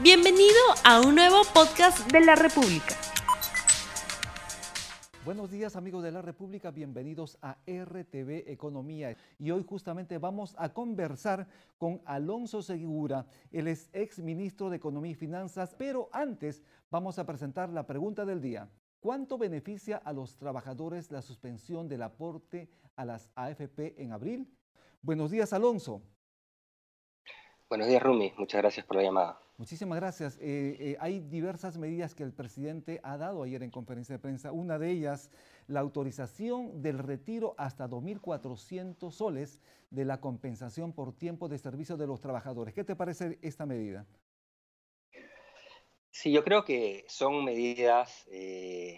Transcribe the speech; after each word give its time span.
Bienvenido 0.00 0.54
a 0.84 1.00
un 1.00 1.16
nuevo 1.16 1.42
podcast 1.52 2.08
de 2.12 2.20
la 2.20 2.36
República. 2.36 2.94
Buenos 5.24 5.50
días 5.50 5.74
amigos 5.74 6.04
de 6.04 6.12
la 6.12 6.22
República, 6.22 6.70
bienvenidos 6.70 7.36
a 7.42 7.58
RTV 7.66 8.48
Economía. 8.48 9.16
Y 9.40 9.50
hoy 9.50 9.64
justamente 9.68 10.18
vamos 10.18 10.54
a 10.56 10.72
conversar 10.72 11.48
con 11.78 12.00
Alonso 12.04 12.62
Segura, 12.62 13.26
él 13.50 13.66
es 13.66 13.90
ex 13.92 14.20
ministro 14.20 14.70
de 14.70 14.76
Economía 14.76 15.10
y 15.10 15.16
Finanzas, 15.16 15.74
pero 15.76 16.08
antes 16.12 16.62
vamos 16.92 17.18
a 17.18 17.26
presentar 17.26 17.68
la 17.68 17.84
pregunta 17.84 18.24
del 18.24 18.40
día. 18.40 18.70
¿Cuánto 19.00 19.36
beneficia 19.36 19.96
a 19.96 20.12
los 20.12 20.36
trabajadores 20.36 21.10
la 21.10 21.22
suspensión 21.22 21.88
del 21.88 22.02
aporte 22.02 22.70
a 22.94 23.04
las 23.04 23.32
AFP 23.34 24.00
en 24.00 24.12
abril? 24.12 24.48
Buenos 25.02 25.32
días 25.32 25.52
Alonso. 25.52 26.02
Buenos 27.68 27.88
días 27.88 28.00
Rumi, 28.00 28.32
muchas 28.38 28.60
gracias 28.62 28.86
por 28.86 28.98
la 28.98 29.02
llamada. 29.02 29.47
Muchísimas 29.58 29.98
gracias. 29.98 30.38
Eh, 30.38 30.76
eh, 30.78 30.96
hay 31.00 31.18
diversas 31.18 31.78
medidas 31.78 32.14
que 32.14 32.22
el 32.22 32.32
presidente 32.32 33.00
ha 33.02 33.16
dado 33.16 33.42
ayer 33.42 33.64
en 33.64 33.72
conferencia 33.72 34.14
de 34.14 34.20
prensa. 34.20 34.52
Una 34.52 34.78
de 34.78 34.88
ellas, 34.88 35.32
la 35.66 35.80
autorización 35.80 36.80
del 36.80 37.00
retiro 37.00 37.56
hasta 37.58 37.88
2.400 37.88 39.10
soles 39.10 39.60
de 39.90 40.04
la 40.04 40.20
compensación 40.20 40.92
por 40.92 41.12
tiempo 41.12 41.48
de 41.48 41.58
servicio 41.58 41.96
de 41.96 42.06
los 42.06 42.20
trabajadores. 42.20 42.72
¿Qué 42.72 42.84
te 42.84 42.94
parece 42.94 43.40
esta 43.42 43.66
medida? 43.66 44.06
Sí, 46.12 46.30
yo 46.30 46.44
creo 46.44 46.64
que 46.64 47.04
son 47.08 47.44
medidas, 47.44 48.28
eh, 48.30 48.96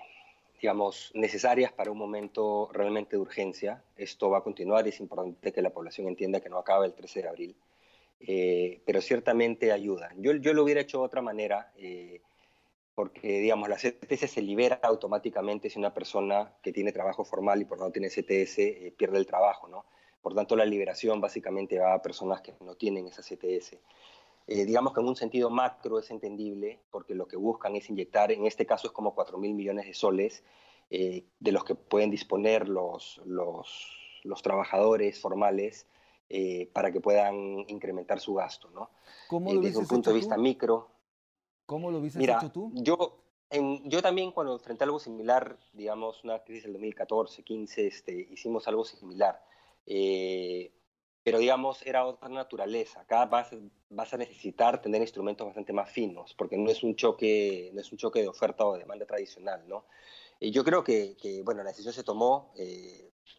digamos, 0.61 1.11
necesarias 1.15 1.73
para 1.73 1.91
un 1.91 1.97
momento 1.97 2.69
realmente 2.71 3.17
de 3.17 3.23
urgencia. 3.23 3.83
Esto 3.97 4.29
va 4.29 4.39
a 4.39 4.43
continuar 4.43 4.85
y 4.85 4.91
es 4.91 5.01
importante 5.01 5.53
que 5.53 5.63
la 5.63 5.71
población 5.71 6.07
entienda 6.07 6.43
que 6.43 6.51
no 6.51 6.59
acaba 6.59 6.85
el 6.85 6.93
13 6.93 7.23
de 7.23 7.29
abril. 7.29 7.57
Eh, 8.21 8.83
pero 8.85 9.01
ciertamente 9.01 9.73
ayuda. 9.73 10.11
Yo, 10.17 10.35
lo 10.35 10.63
hubiera 10.63 10.83
hecho 10.83 10.99
de 10.99 11.05
otra 11.05 11.23
manera, 11.23 11.73
eh, 11.77 12.21
porque, 12.95 13.41
digamos, 13.41 13.69
la 13.69 13.77
CTS 13.79 14.31
se 14.31 14.43
libera 14.43 14.79
automáticamente 14.83 15.71
si 15.71 15.79
una 15.79 15.95
persona 15.95 16.53
que 16.63 16.73
tiene 16.73 16.93
trabajo 16.93 17.25
formal 17.25 17.63
y 17.63 17.65
por 17.65 17.79
no 17.79 17.91
tiene 17.91 18.11
CTS 18.11 18.59
eh, 18.59 18.95
pierde 18.97 19.17
el 19.17 19.27
trabajo, 19.27 19.69
¿no? 19.69 19.87
Por 20.21 20.35
tanto, 20.35 20.55
la 20.55 20.67
liberación 20.67 21.19
básicamente 21.21 21.79
va 21.79 21.95
a 21.95 22.03
personas 22.03 22.43
que 22.43 22.53
no 22.61 22.75
tienen 22.75 23.07
esa 23.07 23.23
CTS. 23.23 23.79
digamos 24.47 24.93
que 24.93 25.01
en 25.01 25.09
un 25.09 25.17
sentido 25.17 25.49
macro 25.49 25.99
es 25.99 26.11
entendible, 26.11 26.79
porque 26.91 27.15
lo 27.15 27.27
que 27.27 27.37
buscan 27.37 27.75
es 27.77 27.89
inyectar, 27.89 28.31
en 28.33 28.45
este 28.47 28.67
caso 28.67 28.89
es 28.89 28.93
como 28.93 29.15
4 29.15 29.39
mil 29.39 29.55
millones 29.55 29.87
de 29.87 29.95
soles, 29.95 30.45
de 30.91 31.53
los 31.53 31.65
que 31.65 31.75
pueden 31.75 32.11
disponer 32.11 32.69
los, 32.69 33.23
los 33.25 34.43
trabajadores 34.43 35.21
formales 35.21 35.87
eh, 36.33 36.71
para 36.73 36.93
que 36.93 37.01
puedan 37.01 37.35
incrementar 37.67 38.21
su 38.21 38.35
gasto, 38.35 38.71
¿no? 38.71 38.91
¿Cómo 39.27 39.51
eh, 39.51 39.55
lo 39.55 39.61
desde 39.63 39.79
un 39.79 39.89
punto 39.89 40.11
de 40.11 40.17
vista 40.17 40.37
micro. 40.37 40.89
¿Cómo 41.67 41.91
lo 41.91 41.99
hubieses 41.99 42.23
hecho 42.23 42.53
tú? 42.53 42.71
Yo, 42.73 43.25
yo 43.85 44.01
también 44.01 44.31
cuando 44.31 44.53
enfrenté 44.53 44.85
algo 44.85 45.01
similar, 45.01 45.59
digamos, 45.73 46.23
una 46.23 46.39
crisis 46.45 46.63
del 46.65 46.75
2014, 46.75 47.43
15, 47.43 47.85
este, 47.85 48.29
hicimos 48.31 48.69
algo 48.69 48.85
similar. 48.85 49.45
Eh, 49.87 50.73
pero 51.25 51.41
digamos, 51.41 51.85
era 51.85 52.07
otra 52.07 52.29
naturaleza. 52.29 53.01
Acá 53.01 53.27
vas, 53.27 53.51
vas, 53.89 54.15
a 54.15 54.17
necesitar 54.17 54.81
tener 54.81 55.01
instrumentos 55.01 55.45
bastante 55.45 55.73
más 55.73 55.91
finos, 55.91 56.35
porque 56.35 56.57
no 56.57 56.71
es 56.71 56.85
un 56.85 56.95
choque, 56.95 57.73
no 57.75 57.81
es 57.81 57.91
un 57.91 57.99
choque 57.99 58.21
de 58.21 58.29
oferta 58.29 58.65
o 58.65 58.75
de 58.75 58.79
demanda 58.79 59.05
tradicional, 59.05 59.65
¿no? 59.67 59.85
Y 60.39 60.53
yo 60.53 60.63
creo 60.63 60.85
que, 60.85 61.17
que, 61.21 61.43
bueno, 61.43 61.65
la 61.65 61.71
decisión 61.71 61.93
se 61.93 62.05
tomó, 62.05 62.53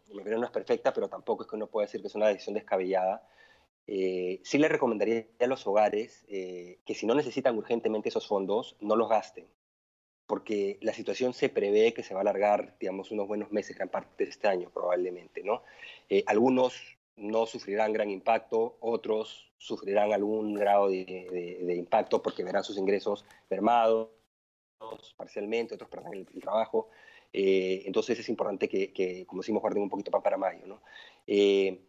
mi 0.07 0.19
opinión 0.19 0.41
no 0.41 0.47
es 0.47 0.51
perfecta, 0.51 0.93
pero 0.93 1.09
tampoco 1.09 1.43
es 1.43 1.49
que 1.49 1.55
uno 1.55 1.67
pueda 1.67 1.85
decir 1.85 2.01
que 2.01 2.07
es 2.07 2.15
una 2.15 2.27
decisión 2.27 2.55
descabellada. 2.55 3.27
Eh, 3.87 4.39
sí 4.43 4.57
le 4.57 4.67
recomendaría 4.67 5.25
a 5.39 5.47
los 5.47 5.65
hogares 5.67 6.23
eh, 6.29 6.79
que 6.85 6.95
si 6.95 7.05
no 7.05 7.15
necesitan 7.15 7.57
urgentemente 7.57 8.09
esos 8.09 8.27
fondos, 8.27 8.75
no 8.79 8.95
los 8.95 9.09
gasten, 9.09 9.47
porque 10.27 10.77
la 10.81 10.93
situación 10.93 11.33
se 11.33 11.49
prevé 11.49 11.93
que 11.93 12.03
se 12.03 12.13
va 12.13 12.19
a 12.19 12.21
alargar, 12.21 12.75
digamos, 12.79 13.11
unos 13.11 13.27
buenos 13.27 13.51
meses, 13.51 13.75
gran 13.75 13.89
parte 13.89 14.23
de 14.23 14.29
este 14.29 14.47
año 14.47 14.69
probablemente, 14.69 15.43
¿no? 15.43 15.63
Eh, 16.09 16.23
algunos 16.27 16.97
no 17.17 17.45
sufrirán 17.45 17.93
gran 17.93 18.09
impacto, 18.09 18.77
otros 18.79 19.51
sufrirán 19.57 20.11
algún 20.13 20.55
grado 20.55 20.89
de, 20.89 21.75
impacto 21.75 22.21
porque 22.21 22.43
verán 22.43 22.63
sus 22.63 22.77
ingresos 22.77 23.25
mermados 23.49 24.09
parcialmente, 25.15 25.75
otros 25.75 25.89
perderán 25.89 26.13
el 26.13 26.41
trabajo. 26.41 26.89
Eh, 27.33 27.83
entonces 27.85 28.19
es 28.19 28.29
importante 28.29 28.67
que, 28.67 29.25
como 29.25 29.41
decimos, 29.41 29.61
guarden 29.61 29.83
un 29.83 29.89
poquito 29.89 30.11
para 30.11 30.37
mayo. 30.37 30.65
¿no? 30.65 30.81
Eh, 31.27 31.79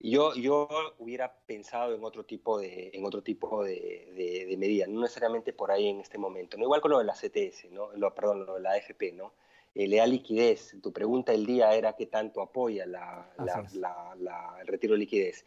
yo, 0.00 0.34
yo 0.34 0.68
hubiera 0.98 1.32
pensado 1.46 1.94
en 1.94 2.04
otro 2.04 2.24
tipo 2.24 2.58
de, 2.58 2.90
en 2.92 3.04
otro 3.04 3.22
tipo 3.22 3.64
de, 3.64 4.46
de, 4.48 4.56
medida, 4.56 4.86
no 4.86 5.00
necesariamente 5.00 5.52
por 5.52 5.70
ahí 5.70 5.88
en 5.88 6.00
este 6.00 6.18
momento. 6.18 6.56
¿no? 6.56 6.64
Igual 6.64 6.80
con 6.80 6.90
lo 6.90 6.98
de 6.98 7.04
la 7.04 7.14
CTS, 7.14 7.70
¿no? 7.70 7.92
Lo, 7.96 8.14
perdón, 8.14 8.46
lo 8.46 8.54
de 8.54 8.60
la 8.60 8.72
AFP, 8.72 9.12
¿no? 9.12 9.32
Eh, 9.74 9.88
le 9.88 9.96
da 9.96 10.06
liquidez. 10.06 10.76
Tu 10.82 10.92
pregunta 10.92 11.32
del 11.32 11.46
día 11.46 11.74
era 11.74 11.94
qué 11.94 12.06
tanto 12.06 12.42
apoya 12.42 12.86
la, 12.86 13.32
la, 13.38 14.58
el 14.60 14.66
retiro 14.66 14.94
de 14.94 14.98
liquidez. 14.98 15.44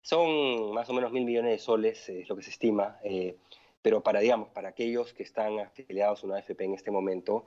Son 0.00 0.72
más 0.72 0.88
o 0.90 0.94
menos 0.94 1.12
mil 1.12 1.24
millones 1.24 1.52
de 1.52 1.58
soles, 1.58 2.08
es 2.08 2.28
lo 2.28 2.34
que 2.34 2.42
se 2.42 2.50
estima, 2.50 2.98
pero 3.82 4.02
para, 4.02 4.18
digamos, 4.18 4.48
para 4.48 4.70
aquellos 4.70 5.14
que 5.14 5.22
están 5.22 5.60
afiliados 5.60 6.24
a 6.24 6.26
una 6.26 6.38
AFP 6.38 6.64
en 6.64 6.74
este 6.74 6.90
momento, 6.90 7.44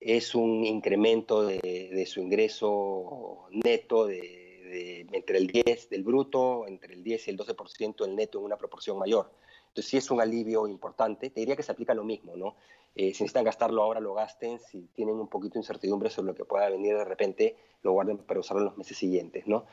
es 0.00 0.34
un 0.34 0.64
incremento 0.64 1.46
de, 1.46 2.04
su 2.06 2.20
ingreso 2.20 3.46
neto 3.50 4.06
de, 4.06 5.06
entre 5.12 5.38
el 5.38 5.46
10 5.46 5.90
del 5.90 6.02
bruto, 6.02 6.66
entre 6.66 6.94
el 6.94 7.02
10 7.02 7.28
y 7.28 7.30
el 7.30 7.38
12% 7.38 8.04
del 8.04 8.16
neto 8.16 8.38
en 8.38 8.44
una 8.44 8.56
proporción 8.56 8.98
mayor. 8.98 9.30
Entonces 9.68 9.90
sí 9.90 9.96
es 9.96 10.10
un 10.10 10.20
alivio 10.20 10.66
importante. 10.66 11.30
Te 11.30 11.40
diría 11.40 11.56
que 11.56 11.62
se 11.62 11.72
aplica 11.72 11.94
lo 11.94 12.04
mismo, 12.04 12.36
¿no? 12.36 12.56
Eh, 12.94 13.12
si 13.12 13.24
necesitan 13.24 13.44
gastarlo 13.44 13.82
ahora, 13.82 14.00
lo 14.00 14.14
gasten. 14.14 14.58
Si 14.58 14.88
tienen 14.94 15.16
un 15.16 15.28
poquito 15.28 15.54
de 15.54 15.60
incertidumbre 15.60 16.08
sobre 16.08 16.28
lo 16.28 16.34
que 16.34 16.46
pueda 16.46 16.70
venir 16.70 16.96
de 16.96 17.04
repente, 17.04 17.56
lo 17.82 17.92
guarden 17.92 18.16
para 18.16 18.40
usarlo 18.40 18.62
en 18.62 18.68
los 18.68 18.78
meses 18.78 18.96
siguientes, 18.96 19.46
¿no? 19.46 19.66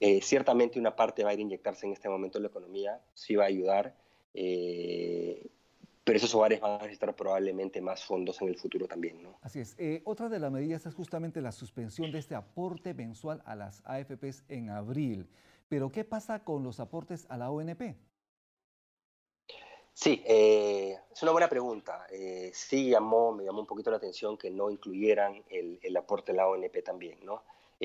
Eh, 0.00 0.20
ciertamente 0.22 0.80
una 0.80 0.96
parte 0.96 1.22
va 1.22 1.30
a 1.30 1.34
ir 1.34 1.38
a 1.38 1.42
inyectarse 1.42 1.86
en 1.86 1.92
este 1.92 2.08
momento 2.08 2.38
en 2.38 2.42
la 2.42 2.48
economía, 2.48 3.00
sí 3.14 3.36
va 3.36 3.44
a 3.44 3.48
ayudar. 3.48 3.94
Eh, 4.34 5.46
pero 6.04 6.18
esos 6.18 6.34
hogares 6.34 6.60
van 6.60 6.72
a 6.72 6.78
necesitar 6.78 7.16
probablemente 7.16 7.80
más 7.80 8.04
fondos 8.04 8.40
en 8.42 8.48
el 8.48 8.56
futuro 8.56 8.86
también. 8.86 9.22
¿no? 9.22 9.38
Así 9.40 9.60
es. 9.60 9.74
Eh, 9.78 10.02
otra 10.04 10.28
de 10.28 10.38
las 10.38 10.52
medidas 10.52 10.84
es 10.84 10.94
justamente 10.94 11.40
la 11.40 11.50
suspensión 11.50 12.12
de 12.12 12.18
este 12.18 12.34
aporte 12.34 12.92
mensual 12.92 13.42
a 13.46 13.56
las 13.56 13.82
AFPs 13.86 14.44
en 14.48 14.68
abril. 14.68 15.26
Pero 15.68 15.90
¿qué 15.90 16.04
pasa 16.04 16.44
con 16.44 16.62
los 16.62 16.78
aportes 16.78 17.26
a 17.30 17.38
la 17.38 17.50
ONP? 17.50 17.96
Sí, 19.94 20.22
eh, 20.26 20.98
es 21.10 21.22
una 21.22 21.32
buena 21.32 21.48
pregunta. 21.48 22.06
Eh, 22.10 22.50
sí 22.52 22.90
llamó, 22.90 23.32
me 23.32 23.44
llamó 23.44 23.60
un 23.60 23.66
poquito 23.66 23.90
la 23.90 23.96
atención 23.96 24.36
que 24.36 24.50
no 24.50 24.70
incluyeran 24.70 25.42
el, 25.48 25.78
el 25.82 25.96
aporte 25.96 26.32
a 26.32 26.34
la 26.34 26.48
ONP 26.48 26.82
también, 26.84 27.18
¿no? 27.24 27.42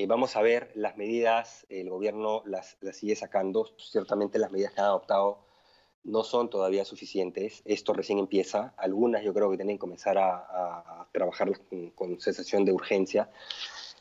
vamos 0.08 0.34
a 0.34 0.40
ver 0.40 0.70
las 0.76 0.96
medidas, 0.96 1.66
el 1.68 1.90
gobierno 1.90 2.42
las, 2.46 2.78
las 2.80 2.96
sigue 2.96 3.14
sacando, 3.16 3.68
ciertamente 3.76 4.38
las 4.38 4.50
medidas 4.50 4.72
que 4.72 4.80
han 4.80 4.86
adoptado 4.86 5.40
no 6.04 6.24
son 6.24 6.50
todavía 6.50 6.84
suficientes. 6.84 7.62
Esto 7.64 7.92
recién 7.92 8.18
empieza. 8.18 8.74
Algunas 8.76 9.22
yo 9.22 9.34
creo 9.34 9.50
que 9.50 9.56
tienen 9.56 9.76
que 9.76 9.80
comenzar 9.80 10.18
a, 10.18 11.06
trabajar 11.12 11.50
con, 11.94 12.20
sensación 12.20 12.64
de 12.64 12.72
urgencia. 12.72 13.30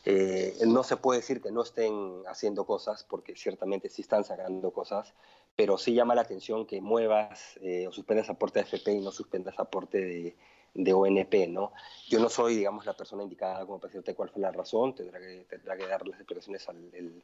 Eh, 0.06 0.58
no 0.66 0.84
se 0.84 0.96
puede 0.98 1.20
decir 1.20 1.42
que 1.42 1.52
no 1.52 1.62
estén 1.62 2.24
haciendo 2.28 2.66
cosas, 2.66 3.04
porque 3.04 3.36
ciertamente 3.36 3.90
sí 3.90 4.02
están 4.02 4.24
sacando 4.24 4.72
cosas, 4.72 5.14
pero 5.56 5.78
sí 5.78 5.94
llama 5.94 6.16
la 6.16 6.22
atención 6.22 6.66
que 6.66 6.80
muevas 6.80 7.60
eh, 7.62 7.86
o 7.88 7.92
suspendas 7.92 8.30
aporte 8.30 8.60
de 8.60 8.66
FP 8.66 8.94
y 8.94 9.02
no 9.02 9.12
suspendas 9.12 9.60
aporte 9.60 10.00
de, 10.00 10.38
de, 10.74 10.94
ONP, 10.94 11.50
¿no? 11.50 11.74
Yo 12.08 12.20
no 12.20 12.30
soy, 12.30 12.56
digamos, 12.56 12.86
la 12.86 12.96
persona 12.96 13.24
indicada 13.24 13.66
como 13.66 13.80
para 13.80 13.90
decirte 13.90 14.16
cuál 14.16 14.30
fue 14.30 14.42
la 14.42 14.52
razón, 14.52 14.96
tendrá 14.96 15.20
que, 15.20 15.46
tendrá 15.50 15.76
que 15.76 15.86
dar 15.86 16.08
las 16.08 16.20
explicaciones 16.20 16.70
al 16.70 17.22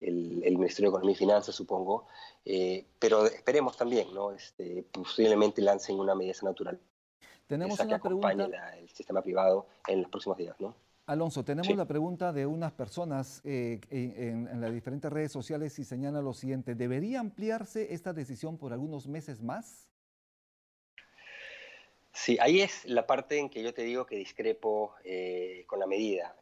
Ministerio 0.00 0.90
de 0.90 0.96
Economía 0.96 1.12
y 1.12 1.18
Finanzas, 1.18 1.54
supongo, 1.54 2.06
eh, 2.44 2.86
pero 2.98 3.26
esperemos 3.26 3.76
también, 3.76 4.12
¿no? 4.14 4.32
Este, 4.32 4.84
posiblemente 4.92 5.62
lancen 5.62 5.98
una 5.98 6.14
medida 6.14 6.34
natural. 6.42 6.78
Tenemos 7.46 7.80
una 7.80 7.98
pregunta. 7.98 8.76
el 8.76 8.88
sistema 8.90 9.22
privado 9.22 9.66
en 9.86 10.02
los 10.02 10.10
próximos 10.10 10.38
días, 10.38 10.56
¿no? 10.60 10.74
Alonso, 11.06 11.42
tenemos 11.42 11.74
la 11.74 11.86
pregunta 11.86 12.34
de 12.34 12.44
unas 12.44 12.72
personas 12.72 13.40
eh, 13.42 13.80
en, 13.88 14.46
en, 14.46 14.60
las 14.60 14.70
diferentes 14.70 15.10
redes 15.10 15.32
sociales 15.32 15.78
y 15.78 15.84
señala 15.84 16.20
lo 16.20 16.34
siguiente, 16.34 16.74
¿debería 16.74 17.20
ampliarse 17.20 17.94
esta 17.94 18.12
decisión 18.12 18.58
por 18.58 18.74
algunos 18.74 19.08
meses 19.08 19.40
más? 19.40 19.88
Sí, 22.18 22.36
ahí 22.40 22.60
es 22.60 22.84
la 22.84 23.06
parte 23.06 23.38
en 23.38 23.48
que 23.48 23.62
yo 23.62 23.72
te 23.72 23.82
digo 23.82 24.04
que 24.04 24.16
discrepo 24.16 24.92
eh, 25.04 25.62
con 25.68 25.78
la 25.78 25.86
medida 25.86 26.36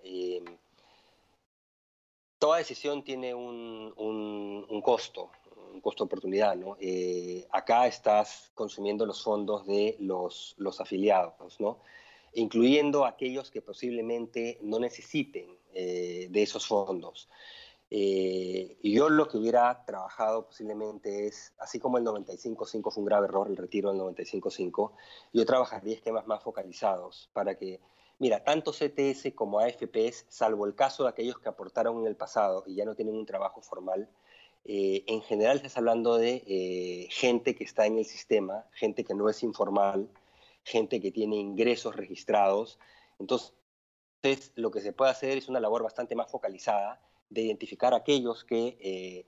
toda 2.46 2.58
decisión 2.58 3.02
tiene 3.02 3.34
un, 3.34 4.80
costo, 4.84 5.32
un 5.74 5.80
costo 5.80 6.04
de 6.04 6.06
oportunidad. 6.06 6.54
¿no? 6.54 6.76
Eh, 6.78 7.44
acá 7.50 7.88
estás 7.88 8.52
consumiendo 8.54 9.04
los 9.04 9.20
fondos 9.24 9.66
de 9.66 9.96
los, 9.98 10.54
afiliados, 10.78 11.58
¿no? 11.58 11.80
incluyendo 12.34 13.04
aquellos 13.04 13.50
que 13.50 13.62
posiblemente 13.62 14.60
no 14.62 14.78
necesiten 14.78 15.58
eh, 15.74 16.28
de 16.30 16.42
esos 16.44 16.64
fondos. 16.64 17.28
Eh, 17.90 18.78
yo 18.80 19.08
lo 19.08 19.26
que 19.26 19.38
hubiera 19.38 19.84
trabajado 19.84 20.46
posiblemente 20.46 21.26
es, 21.26 21.52
así 21.58 21.80
como 21.80 21.98
el 21.98 22.04
95.5 22.04 22.92
fue 22.92 23.02
un 23.02 23.06
grave 23.06 23.26
error, 23.26 23.48
el 23.48 23.56
retiro 23.56 23.92
del 23.92 24.00
95.5, 24.02 24.92
yo 25.32 25.44
trabajaría 25.44 25.96
esquemas 25.96 26.28
más 26.28 26.44
focalizados 26.44 27.28
para 27.32 27.56
que, 27.56 27.80
mira, 28.18 28.44
tanto 28.44 28.72
CTS 28.72 29.34
como 29.34 29.60
AFPs, 29.60 30.26
salvo 30.28 30.66
el 30.66 30.74
caso 30.74 31.04
de 31.04 31.10
aquellos 31.10 31.38
que 31.38 31.48
aportaron 31.48 32.00
en 32.00 32.06
el 32.06 32.16
pasado 32.16 32.64
y 32.66 32.74
ya 32.74 32.84
no 32.84 32.94
tienen 32.94 33.14
un 33.14 33.26
trabajo 33.26 33.60
formal, 33.62 34.08
eh, 34.64 35.04
en 35.06 35.22
general 35.22 35.58
estás 35.58 35.76
hablando 35.76 36.18
de 36.18 36.42
eh, 36.46 37.08
gente 37.10 37.54
que 37.54 37.64
está 37.64 37.86
en 37.86 37.98
el 37.98 38.04
sistema, 38.04 38.66
gente 38.72 39.04
que 39.04 39.14
no 39.14 39.28
es 39.28 39.42
informal, 39.44 40.08
gente 40.64 41.00
que 41.00 41.12
tiene 41.12 41.36
ingresos 41.36 41.94
registrados. 41.94 42.80
Entonces, 43.20 43.52
lo 44.56 44.72
que 44.72 44.80
se 44.80 44.92
puede 44.92 45.12
hacer 45.12 45.38
es 45.38 45.48
una 45.48 45.60
labor 45.60 45.84
bastante 45.84 46.16
más 46.16 46.30
focalizada 46.30 47.00
de 47.30 47.42
identificar 47.42 47.94
a 47.94 47.98
aquellos 47.98 48.44
que 48.44 48.76
eh, 48.80 49.26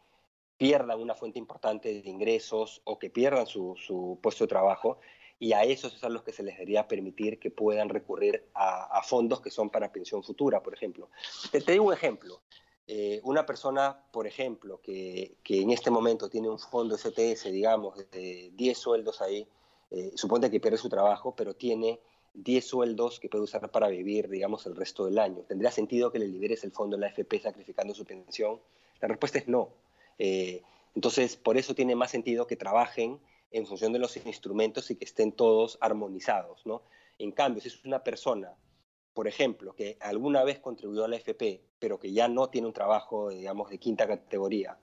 pierdan 0.57 1.01
una 1.01 1.15
fuente 1.15 1.39
importante 1.39 1.89
de 1.89 2.11
ingresos 2.11 2.83
o 2.85 2.99
que 2.99 3.09
pierdan 3.09 3.47
su, 3.47 4.19
puesto 4.21 4.45
de 4.45 4.49
trabajo 4.49 4.99
y 5.41 5.53
a 5.53 5.63
esos 5.63 5.95
es 5.95 6.05
a 6.05 6.09
los 6.09 6.23
que 6.23 6.33
se 6.33 6.43
les 6.43 6.55
debería 6.55 6.89
permitir 6.89 7.39
que 7.39 7.51
puedan 7.51 7.89
recurrir 7.89 8.45
a, 8.55 9.03
fondos 9.03 9.41
que 9.41 9.51
son 9.51 9.71
para 9.71 9.93
pensión 9.93 10.23
futura, 10.23 10.63
por 10.63 10.75
ejemplo. 10.75 11.11
Te, 11.53 11.61
te 11.61 11.73
digo 11.73 11.85
un 11.85 11.93
ejemplo. 11.93 12.41
Eh, 12.87 13.21
una 13.23 13.45
persona, 13.45 14.03
por 14.11 14.27
ejemplo, 14.27 14.81
que, 14.81 15.37
que, 15.45 15.61
en 15.61 15.71
este 15.71 15.91
momento 15.91 16.29
tiene 16.29 16.49
un 16.49 16.59
fondo 16.59 16.97
STS, 16.97 17.53
digamos, 17.53 18.11
de 18.11 18.51
10 18.55 18.79
sueldos 18.79 19.21
ahí, 19.21 19.47
eh, 19.91 20.13
suponte 20.15 20.51
que 20.51 20.59
pierde 20.59 20.79
su 20.79 20.89
trabajo, 20.89 21.35
pero 21.37 21.55
tiene 21.55 22.01
10 22.35 22.67
sueldos 22.67 23.21
que 23.21 23.29
puede 23.29 23.45
usar 23.45 23.71
para 23.71 23.89
vivir, 23.89 24.29
digamos, 24.29 24.67
el 24.67 24.75
resto 24.75 25.05
del 25.05 25.19
año. 25.19 25.43
¿Tendría 25.47 25.71
sentido 25.71 26.11
que 26.11 26.19
le 26.19 26.29
liberes 26.29 26.65
el 26.65 26.73
fondo 26.73 26.97
en 26.97 27.03
la 27.03 27.09
AFP 27.09 27.41
sacrificando 27.41 27.95
su 27.95 28.05
pensión? 28.05 28.59
La 29.01 29.09
respuesta 29.09 29.39
es 29.39 29.49
no. 29.49 29.69
Eh, 30.19 30.63
entonces, 30.95 31.37
por 31.37 31.59
eso 31.59 31.75
tiene 31.75 31.95
más 31.95 32.11
sentido 32.11 32.47
que 32.47 32.57
trabajen 32.57 33.21
en 33.51 33.67
función 33.67 33.93
de 33.93 33.99
los 33.99 34.17
instrumentos 34.17 34.91
y 34.91 34.97
que 34.97 35.05
estén 35.05 35.33
todos 35.33 35.79
armonizados, 35.81 36.65
¿no? 36.67 36.83
En 37.19 37.33
cambio, 37.33 37.61
si 37.61 37.69
es 37.69 37.85
una 37.85 38.05
persona, 38.05 38.55
por 39.15 39.27
ejemplo, 39.27 39.75
que 39.75 39.97
alguna 40.01 40.45
vez 40.45 40.61
contribuyó 40.61 41.05
a 41.05 41.09
la 41.09 41.17
AFP, 41.17 41.63
pero 41.79 41.99
que 41.99 42.13
ya 42.13 42.29
no 42.29 42.51
tiene 42.51 42.67
un 42.67 42.73
trabajo, 42.73 43.31
digamos, 43.31 43.71
de 43.71 43.79
quinta 43.79 44.07
categoría, 44.07 44.79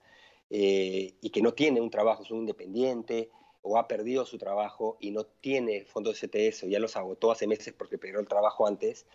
eh, 0.50 1.14
y 1.20 1.30
que 1.30 1.42
no 1.42 1.54
tiene 1.54 1.80
un 1.80 1.90
trabajo, 1.90 2.22
es 2.22 2.30
un 2.30 2.40
independiente, 2.40 3.30
o 3.66 3.78
ha 3.78 3.88
perdido 3.88 4.24
su 4.24 4.38
trabajo 4.38 4.96
y 5.00 5.10
no 5.10 5.24
tiene 5.24 5.84
fondos 5.86 6.20
de 6.20 6.28
CTS 6.28 6.64
o 6.64 6.66
ya 6.68 6.78
los 6.78 6.96
agotó 6.96 7.32
hace 7.32 7.46
meses 7.46 7.74
porque 7.76 7.98
perdió 7.98 8.20
el 8.20 8.28
trabajo 8.28 8.66
antes, 8.66 9.06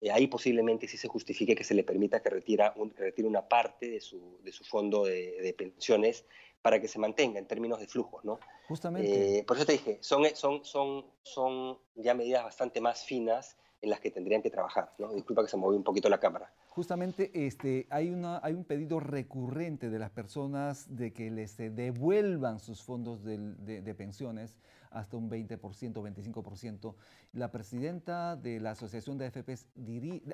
eh, 0.00 0.10
ahí 0.10 0.26
posiblemente 0.26 0.86
sí 0.88 0.98
se 0.98 1.08
justifique 1.08 1.54
que 1.54 1.64
se 1.64 1.74
le 1.74 1.84
permita 1.84 2.22
que, 2.22 2.28
retira 2.28 2.74
retire 2.96 3.26
una 3.26 3.48
parte 3.48 3.88
de 3.88 4.00
su 4.00 4.64
fondo 4.64 5.04
de, 5.04 5.54
pensiones 5.56 6.26
para 6.64 6.80
que 6.80 6.88
se 6.88 6.98
mantenga 6.98 7.38
en 7.38 7.44
términos 7.44 7.78
de 7.78 7.86
flujos, 7.86 8.24
¿no? 8.24 8.40
Justamente. 8.68 9.40
Eh, 9.40 9.44
por 9.44 9.58
eso 9.58 9.66
te 9.66 9.72
dije, 9.72 9.98
son, 10.00 10.24
son, 10.34 10.64
son, 10.64 11.04
son 11.22 11.76
ya 11.94 12.14
medidas 12.14 12.42
bastante 12.42 12.80
más 12.80 13.04
finas 13.04 13.58
en 13.82 13.90
las 13.90 14.00
que 14.00 14.10
tendrían 14.10 14.40
que 14.40 14.48
trabajar, 14.48 14.90
¿no? 14.96 15.12
Disculpa 15.12 15.42
que 15.42 15.50
se 15.50 15.58
movió 15.58 15.76
un 15.76 15.84
poquito 15.84 16.08
la 16.08 16.18
cámara. 16.18 16.50
Justamente 16.70 17.30
este, 17.34 17.86
hay, 17.90 18.08
una, 18.08 18.40
hay 18.42 18.54
un 18.54 18.64
pedido 18.64 18.98
recurrente 18.98 19.90
de 19.90 19.98
las 19.98 20.10
personas 20.10 20.86
de 20.96 21.12
que 21.12 21.30
les 21.30 21.58
devuelvan 21.58 22.58
sus 22.58 22.82
fondos 22.82 23.22
de, 23.22 23.94
pensiones 23.94 24.56
hasta 24.94 25.16
un 25.16 25.28
20%, 25.28 25.58
25%. 25.58 26.94
La 27.32 27.50
presidenta 27.50 28.36
de 28.36 28.60
la 28.60 28.70
Asociación 28.70 29.18
de 29.18 29.26
AFPs 29.26 29.68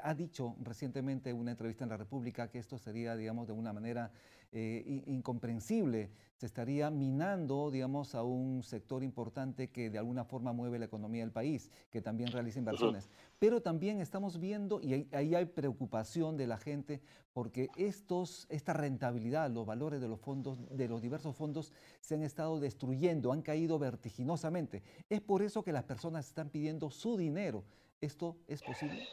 ha 0.03 0.15
dicho 0.15 0.55
recientemente 0.63 1.31
en 1.31 1.37
una 1.37 1.53
entrevista 1.53 1.85
en 1.85 1.91
la 1.91 1.97
República 1.97 2.49
que 2.49 2.59
esto 2.59 2.79
sería, 2.79 3.17
digamos, 3.17 3.47
de 3.47 3.55
una 3.55 3.73
manera 3.73 4.13
eh, 4.53 5.03
incomprensible. 5.07 6.11
Se 6.37 6.47
estaría 6.47 6.91
minando, 6.91 7.71
digamos, 7.71 8.15
a 8.15 8.23
un 8.23 8.63
sector 8.63 9.03
importante 9.03 9.71
que 9.71 9.91
de 9.91 9.99
alguna 9.99 10.25
forma 10.25 10.53
mueve 10.53 10.79
la 10.79 10.87
economía 10.87 11.23
del 11.23 11.33
país, 11.33 11.71
que 11.91 12.03
también 12.03 12.33
realiza 12.33 12.59
inversiones. 12.59 13.09
Pero 13.39 13.63
también 13.63 14.01
estamos 14.01 14.39
viendo, 14.41 14.81
y 14.81 15.07
ahí 15.13 15.35
hay 15.35 15.45
preocupación 15.45 16.37
de 16.37 16.47
la 16.47 16.57
gente, 16.57 17.01
porque 17.33 17.69
estos, 17.77 18.47
esta 18.49 18.73
rentabilidad, 18.73 19.51
los 19.51 19.67
valores 19.67 20.01
de 20.01 20.09
los 20.09 20.21
fondos, 20.21 20.59
de 20.71 20.89
los 20.89 21.01
diversos 21.01 21.37
fondos, 21.37 21.73
se 22.01 22.15
han 22.15 22.23
estado 22.23 22.59
destruyendo, 22.59 23.33
han 23.33 23.43
caído 23.43 23.79
vertiginosamente. 23.79 24.83
Es 25.09 25.21
por 25.21 25.43
eso 25.43 25.63
que 25.63 25.73
las 25.73 25.85
personas 25.85 26.27
están 26.27 26.51
pidiendo 26.51 26.91
su 26.91 27.17
dinero. 27.17 27.65
¿Esto 28.01 28.37
es 28.49 28.63
posible? 28.63 29.07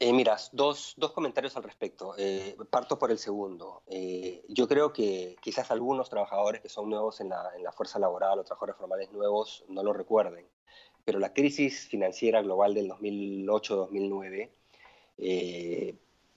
Eh, 0.00 0.12
mira, 0.12 0.36
dos, 0.52 0.96
comentarios 1.14 1.56
al 1.56 1.62
respecto. 1.62 2.14
Eh, 2.18 2.56
parto 2.68 2.98
por 2.98 3.10
el 3.10 3.18
segundo. 3.18 3.84
Eh, 3.86 4.44
yo 4.48 4.66
creo 4.66 4.92
que 4.92 5.36
quizás 5.40 5.70
algunos 5.70 6.10
trabajadores 6.10 6.60
que 6.60 6.68
son 6.68 6.90
nuevos 6.90 7.20
en 7.20 7.28
la, 7.28 7.52
en 7.56 7.62
la 7.62 7.72
fuerza 7.72 7.98
laboral 7.98 8.38
o 8.38 8.44
trabajadores 8.44 8.76
formales 8.76 9.12
nuevos 9.12 9.64
no 9.68 9.82
lo 9.82 9.92
recuerden, 9.92 10.46
pero 11.04 11.18
la 11.20 11.32
crisis 11.32 11.86
financiera 11.86 12.42
global 12.42 12.74
del 12.74 12.88
2008-2009, 12.90 14.50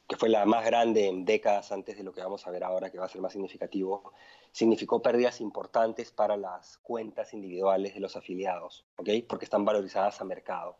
que 0.07 0.15
fue 0.15 0.29
la 0.29 0.45
más 0.45 0.65
grande 0.65 1.07
en 1.07 1.25
décadas 1.25 1.71
antes 1.71 1.97
de 1.97 2.03
lo 2.03 2.13
que 2.13 2.21
vamos 2.21 2.47
a 2.47 2.51
ver 2.51 2.63
ahora, 2.63 2.89
que 2.89 2.97
va 2.97 3.05
a 3.05 3.09
ser 3.09 3.21
más 3.21 3.33
significativo, 3.33 4.13
significó 4.51 5.01
pérdidas 5.01 5.41
importantes 5.41 6.11
para 6.11 6.37
las 6.37 6.77
cuentas 6.77 7.33
individuales 7.33 7.93
de 7.93 7.99
los 7.99 8.15
afiliados. 8.15 8.85
Porque 8.95 9.45
están 9.45 9.65
valorizadas 9.65 10.21
a 10.21 10.23
mercado. 10.23 10.77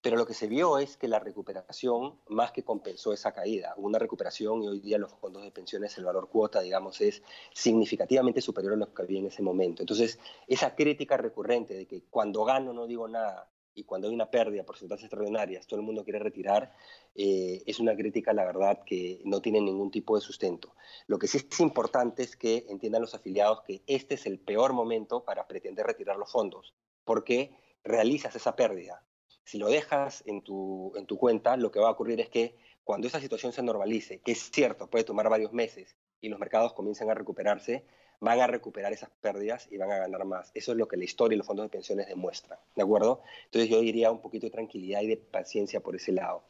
Pero 0.00 0.16
lo 0.16 0.26
que 0.26 0.34
se 0.34 0.48
vio 0.48 0.78
es 0.78 0.96
que 0.96 1.06
la 1.06 1.18
recuperación 1.18 2.18
más 2.28 2.50
que 2.50 2.64
compensó 2.64 3.12
esa 3.12 3.32
caída. 3.32 3.74
Hubo 3.76 3.86
una 3.86 4.00
recuperación 4.00 4.62
y 4.62 4.68
hoy 4.68 4.80
día 4.80 4.98
los 4.98 5.12
fondos 5.14 5.44
de 5.44 5.52
pensiones, 5.52 5.96
el 5.98 6.04
valor 6.04 6.28
cuota, 6.28 6.60
digamos, 6.60 7.00
es 7.00 7.22
significativamente 7.52 8.40
superior 8.40 8.72
a 8.72 8.76
lo 8.76 8.92
que 8.92 9.02
había 9.02 9.20
en 9.20 9.26
ese 9.26 9.42
momento. 9.42 9.82
Entonces, 9.82 10.18
esa 10.48 10.74
crítica 10.74 11.16
recurrente 11.16 11.74
de 11.74 11.86
que 11.86 12.02
cuando 12.10 12.44
gano 12.44 12.72
no 12.72 12.86
digo 12.86 13.06
nada 13.06 13.48
y 13.74 13.84
cuando 13.84 14.08
hay 14.08 14.14
una 14.14 14.30
pérdida, 14.30 14.64
porcentajes 14.64 15.04
extraordinarias, 15.04 15.66
todo 15.66 15.80
el 15.80 15.86
mundo 15.86 16.04
quiere 16.04 16.18
retirar, 16.18 16.72
eh, 17.14 17.62
es 17.66 17.80
una 17.80 17.96
crítica, 17.96 18.32
la 18.32 18.44
verdad, 18.44 18.82
que 18.84 19.20
no 19.24 19.40
tiene 19.40 19.60
ningún 19.60 19.90
tipo 19.90 20.14
de 20.14 20.20
sustento. 20.20 20.74
Lo 21.06 21.18
que 21.18 21.26
sí 21.26 21.38
es 21.38 21.60
importante 21.60 22.22
es 22.22 22.36
que 22.36 22.66
entiendan 22.68 23.02
los 23.02 23.14
afiliados 23.14 23.62
que 23.62 23.82
este 23.86 24.14
es 24.14 24.26
el 24.26 24.38
peor 24.38 24.72
momento 24.72 25.24
para 25.24 25.46
pretender 25.46 25.86
retirar 25.86 26.16
los 26.16 26.30
fondos, 26.30 26.74
porque 27.04 27.56
realizas 27.84 28.36
esa 28.36 28.54
pérdida 28.56 29.02
si 29.44 29.58
lo 29.58 29.68
dejas 29.68 30.22
en 30.26 30.42
tu, 30.42 30.92
en 30.96 31.06
tu 31.06 31.18
cuenta, 31.18 31.56
lo 31.56 31.70
que 31.70 31.80
va 31.80 31.88
a 31.88 31.92
ocurrir 31.92 32.20
es 32.20 32.28
que 32.28 32.56
cuando 32.84 33.06
esa 33.06 33.20
situación 33.20 33.52
se 33.52 33.62
normalice, 33.62 34.20
que 34.20 34.32
es 34.32 34.50
cierto, 34.50 34.88
puede 34.88 35.04
tomar 35.04 35.28
varios 35.28 35.52
meses 35.52 35.96
y 36.20 36.28
los 36.28 36.38
mercados 36.38 36.72
comiencen 36.72 37.10
a 37.10 37.14
recuperarse, 37.14 37.84
van 38.22 38.40
a 38.40 38.46
recuperar 38.46 38.92
esas 38.92 39.10
pérdidas 39.20 39.66
y 39.72 39.78
van 39.78 39.90
a 39.90 39.98
ganar 39.98 40.24
más. 40.24 40.52
Eso 40.54 40.70
es 40.70 40.78
lo 40.78 40.86
que 40.86 40.96
la 40.96 41.02
historia 41.02 41.34
y 41.34 41.38
los 41.38 41.46
fondos 41.46 41.66
de 41.66 41.70
pensiones 41.70 42.06
demuestran, 42.06 42.56
¿de 42.76 42.82
acuerdo? 42.82 43.20
Entonces 43.46 43.68
yo 43.68 43.80
diría 43.80 44.12
un 44.12 44.20
poquito 44.20 44.46
de 44.46 44.52
tranquilidad 44.52 45.02
y 45.02 45.08
de 45.08 45.16
paciencia 45.16 45.80
por 45.80 45.96
ese 45.96 46.12
lado. 46.12 46.44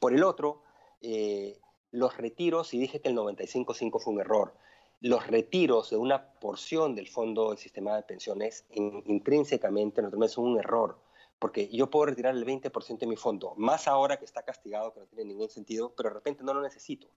Por 0.00 0.14
el 0.14 0.24
otro, 0.24 0.62
eh, 1.02 1.58
los 1.90 2.16
retiros, 2.16 2.72
y 2.72 2.78
dije 2.78 3.00
que 3.00 3.10
el 3.10 3.14
95.5 3.14 4.00
fue 4.00 4.14
un 4.14 4.20
error, 4.20 4.54
los 5.02 5.26
retiros 5.26 5.90
de 5.90 5.98
una 5.98 6.32
porción 6.40 6.94
del 6.94 7.08
fondo 7.08 7.50
del 7.50 7.58
sistema 7.58 7.94
de 7.94 8.04
pensiones 8.04 8.64
intrínsecamente, 8.70 10.00
naturalmente, 10.00 10.34
son 10.34 10.46
un 10.46 10.58
error 10.58 10.96
porque 11.38 11.68
yo 11.68 11.90
puedo 11.90 12.06
retirar 12.06 12.36
el 12.36 12.46
20% 12.46 12.98
de 12.98 13.06
mi 13.08 13.16
fondo, 13.16 13.54
más 13.56 13.88
ahora 13.88 14.16
que 14.16 14.24
está 14.24 14.44
castigado, 14.44 14.94
que 14.94 15.00
no 15.00 15.06
tiene 15.06 15.24
ningún 15.24 15.50
sentido, 15.50 15.92
pero 15.96 16.10
de 16.10 16.14
repente 16.14 16.44
no 16.44 16.54
lo 16.54 16.62
necesito. 16.62 17.08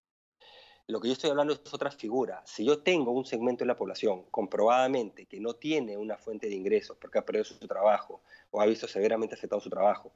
Lo 0.87 0.99
que 1.01 1.07
yo 1.07 1.13
estoy 1.13 1.31
hablando 1.31 1.53
es 1.53 1.73
otra 1.73 1.89
figura. 1.89 2.43
Si 2.45 2.63
yo 2.63 2.83
tengo 2.83 3.11
un 3.11 3.25
segmento 3.25 3.63
de 3.63 3.67
la 3.67 3.75
población 3.75 4.25
comprobadamente 4.29 5.25
que 5.25 5.39
no 5.39 5.55
tiene 5.55 5.97
una 5.97 6.17
fuente 6.17 6.47
de 6.47 6.53
ingresos 6.53 6.95
porque 6.97 7.17
ha 7.17 7.25
perdido 7.25 7.45
su 7.45 7.57
trabajo 7.67 8.21
o 8.51 8.61
ha 8.61 8.65
visto 8.67 8.87
severamente 8.87 9.33
afectado 9.33 9.59
su 9.59 9.69
trabajo 9.69 10.13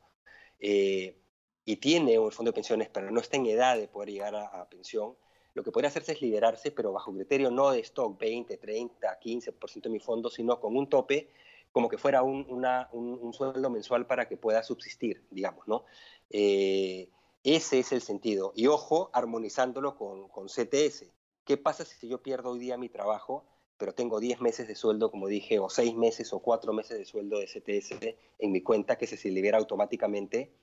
eh, 0.60 1.18
y 1.66 1.78
tiene 1.78 2.20
un 2.20 2.32
fondo 2.32 2.52
de 2.52 2.54
pensiones 2.54 2.90
pero 2.90 3.10
no 3.10 3.20
está 3.20 3.38
en 3.38 3.48
edad 3.48 3.78
de 3.78 3.88
poder 3.88 4.10
llegar 4.10 4.36
a, 4.36 4.70
pensión, 4.70 5.16
lo 5.56 5.64
que 5.64 5.72
podría 5.72 5.90
hacerse 5.90 6.12
es 6.12 6.22
liberarse, 6.22 6.72
pero 6.72 6.92
bajo 6.94 7.12
criterio 7.14 7.50
no 7.50 7.72
de 7.72 7.80
stock 7.80 8.20
20, 8.20 8.58
30, 8.58 9.20
15% 9.20 9.82
de 9.82 9.90
mi 9.90 10.00
fondo, 10.00 10.30
sino 10.30 10.60
con 10.60 10.78
un 10.78 10.88
tope 10.88 11.32
como 11.72 11.90
que 11.90 11.98
fuera 11.98 12.22
un, 12.24 12.46
un, 12.50 13.34
sueldo 13.34 13.70
mensual 13.70 14.08
para 14.08 14.28
que 14.28 14.38
pueda 14.38 14.64
subsistir, 14.64 15.24
digamos, 15.30 15.68
¿no? 15.68 15.86
Eh, 16.30 17.10
ese 17.44 17.80
es 17.80 17.92
el 17.92 18.02
sentido. 18.02 18.52
Y 18.56 18.68
ojo, 18.68 19.10
armonizándolo 19.14 19.96
con, 19.96 20.28
con, 20.30 20.48
CTS. 20.48 21.06
¿Qué 21.46 21.58
pasa 21.58 21.86
si 21.86 22.08
yo 22.08 22.22
pierdo 22.22 22.52
hoy 22.52 22.60
día 22.60 22.78
mi 22.78 22.90
trabajo, 22.90 23.46
pero 23.78 23.94
tengo 23.94 24.20
10 24.20 24.42
meses 24.42 24.68
de 24.68 24.76
sueldo, 24.76 25.10
como 25.10 25.28
dije, 25.28 25.60
o 25.60 25.70
6 25.70 25.96
meses 25.96 26.34
o 26.34 26.40
4 26.40 26.74
meses 26.74 26.98
de 26.98 27.06
sueldo 27.06 27.40
de 27.40 27.46
CTS 27.48 28.18
en 28.40 28.52
mi 28.52 28.62
cuenta 28.62 28.98
que 28.98 29.08
se 29.08 29.30
libera 29.30 29.58
automáticamente? 29.58 30.54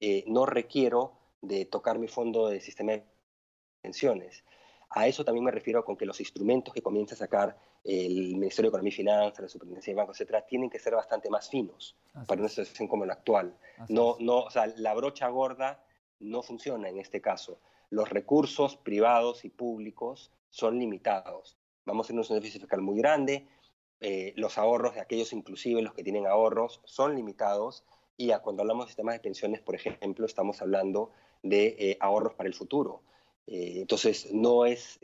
Eh, 0.00 0.24
no 0.26 0.44
requiero 0.44 1.12
de 1.40 1.66
tocar 1.66 1.98
mi 1.98 2.08
fondo 2.08 2.48
de 2.48 2.60
sistema 2.60 2.92
de 2.92 3.04
pensiones. 3.80 4.44
A 4.90 5.06
eso 5.06 5.24
también 5.24 5.44
me 5.44 5.50
refiero 5.50 5.84
con 5.84 5.96
que 5.96 6.06
los 6.06 6.20
instrumentos 6.20 6.72
que 6.72 6.82
comienza 6.82 7.14
a 7.14 7.18
sacar 7.18 7.56
el 7.84 8.36
Ministerio 8.36 8.70
de 8.70 8.76
Economía 8.76 8.92
y 8.92 8.96
Finanzas, 8.96 9.40
la 9.40 9.48
Superintendencia 9.48 9.92
de 9.92 9.96
Bancos, 9.96 10.16
etcétera, 10.16 10.46
tienen 10.46 10.70
que 10.70 10.78
ser 10.78 10.94
bastante 10.94 11.28
más 11.28 11.50
finos 11.50 11.96
para 12.26 12.40
una 12.40 12.48
situación 12.48 12.88
como 12.88 13.04
la 13.04 13.14
actual. 13.14 13.56
no, 13.88 14.16
no, 14.20 14.40
o 14.40 14.50
sea, 14.50 14.66
la 14.66 14.94
brocha 14.94 15.28
gorda 15.28 15.84
no 16.24 16.42
funciona 16.42 16.88
en 16.88 16.98
este 16.98 17.20
caso. 17.20 17.60
los 17.90 18.08
recursos 18.08 18.76
privados 18.76 19.44
y 19.44 19.50
públicos 19.50 20.32
son 20.50 20.78
limitados. 20.78 21.56
Vamos 21.84 22.06
a 22.06 22.08
tener 22.08 22.24
un 22.28 22.36
déficit 22.36 22.62
fiscal 22.62 22.80
muy 22.80 22.96
grande, 22.98 23.46
eh, 24.00 24.32
los 24.36 24.58
ahorros 24.58 24.94
de 24.94 25.00
aquellos, 25.00 25.32
inclusive 25.32 25.80
los 25.80 25.94
que 25.94 26.02
tienen 26.02 26.26
ahorros, 26.26 26.80
son 26.84 27.14
limitados 27.14 27.84
y 28.16 28.32
cuando 28.42 28.62
hablamos 28.62 28.86
de 28.86 28.90
sistemas 28.90 29.14
de 29.14 29.20
pensiones, 29.20 29.60
por 29.60 29.74
ejemplo, 29.74 30.26
estamos 30.26 30.60
hablando 30.60 31.10
de 31.42 31.76
eh, 31.78 31.96
ahorros 32.00 32.34
para 32.34 32.48
el 32.48 32.54
futuro. 32.54 33.02
Eh, 33.46 33.74
entonces, 33.76 34.32
no, 34.32 34.66
es, 34.66 34.98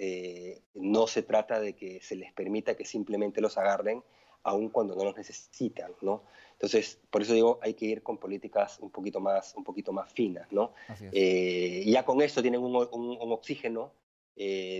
no 0.74 1.06
se 1.06 1.22
trata 1.22 1.60
de 1.60 1.74
que 1.74 2.00
se 2.00 2.16
les 2.16 2.32
permita 2.32 2.76
que 2.76 2.84
simplemente 2.84 3.40
los 3.40 3.58
agarren, 3.58 4.02
aun 4.42 4.68
cuando 4.68 4.94
no 4.94 5.04
los 5.04 5.16
necesitan, 5.16 5.92
¿no? 6.00 6.22
Entonces, 6.52 6.98
por 7.10 7.22
eso 7.22 7.32
digo, 7.32 7.58
hay 7.62 7.74
que 7.74 7.86
ir 7.86 8.02
con 8.02 8.18
políticas 8.18 8.78
un 8.80 8.90
poquito 8.90 9.20
más, 9.20 9.54
un 9.56 9.64
poquito 9.64 9.92
más 9.92 10.12
finas, 10.12 10.50
¿no? 10.52 10.72
ya 11.12 12.04
con 12.04 12.20
esto 12.20 12.42
tienen 12.42 12.60
un, 12.60 12.76
un 12.76 13.32
oxígeno 13.32 13.92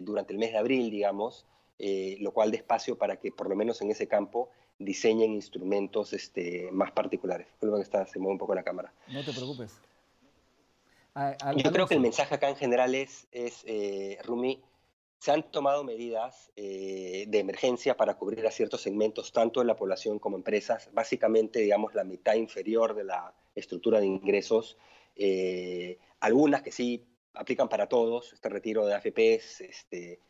durante 0.02 0.33
el 0.33 0.38
mes 0.38 0.52
de 0.52 0.59
abril, 0.59 0.90
digamos, 0.90 1.47
eh, 1.83 2.19
lo 2.21 2.33
cual 2.33 2.50
despacio 2.50 2.99
para 2.99 3.17
que 3.17 3.33
por 3.33 3.49
lo 3.49 3.57
menos 3.57 3.81
en 3.81 3.90
ese 3.90 4.07
campo 4.07 4.50
diseñen 4.79 5.33
instrumentos 5.33 6.12
este, 6.12 6.69
más 6.73 6.93
particulares. 6.93 7.47
Creo 7.59 7.75
que 7.76 7.81
está, 7.81 8.07
se 8.07 8.19
mueve 8.19 8.33
un 8.33 8.38
poco 8.38 8.55
la 8.55 8.62
cámara. 8.62 8.93
No 9.09 9.25
te 9.25 9.33
preocupes. 9.33 9.73
Yo 11.57 11.73
creo 11.73 11.87
que 11.87 11.95
el 11.95 12.00
mensaje 12.00 12.35
acá 12.35 12.50
en 12.50 12.57
general 12.57 12.95
es, 12.95 13.26
es 13.33 13.64
eh, 13.67 14.19
Rumi, 14.25 14.62
se 15.21 15.31
han 15.31 15.49
tomado 15.53 15.85
medidas 15.85 16.50
eh, 16.57 17.27
de 17.29 17.39
emergencia 17.39 17.97
para 17.97 18.15
cubrir 18.15 18.45
a 18.49 18.50
ciertos 18.50 18.81
segmentos, 18.81 19.33
tanto 19.33 19.61
de 19.61 19.67
la 19.67 19.77
población 19.77 20.19
como 20.19 20.37
empresas, 20.37 20.91
básicamente, 20.93 21.61
digamos, 21.61 21.95
la 21.95 22.03
mitad 22.03 22.35
inferior 22.35 22.97
de 22.97 23.05
la 23.05 23.33
estructura 23.55 24.00
de 24.00 24.07
ingresos, 24.07 24.77
algunas 26.19 26.62
que 26.62 26.73
sí 26.73 27.07
aplican 27.35 27.69
para 27.69 27.89
todos, 27.89 28.33
este 28.33 28.49
retiro 28.49 28.87
de 28.87 28.95
AFPs, 28.95 29.61
este, 29.61 30.21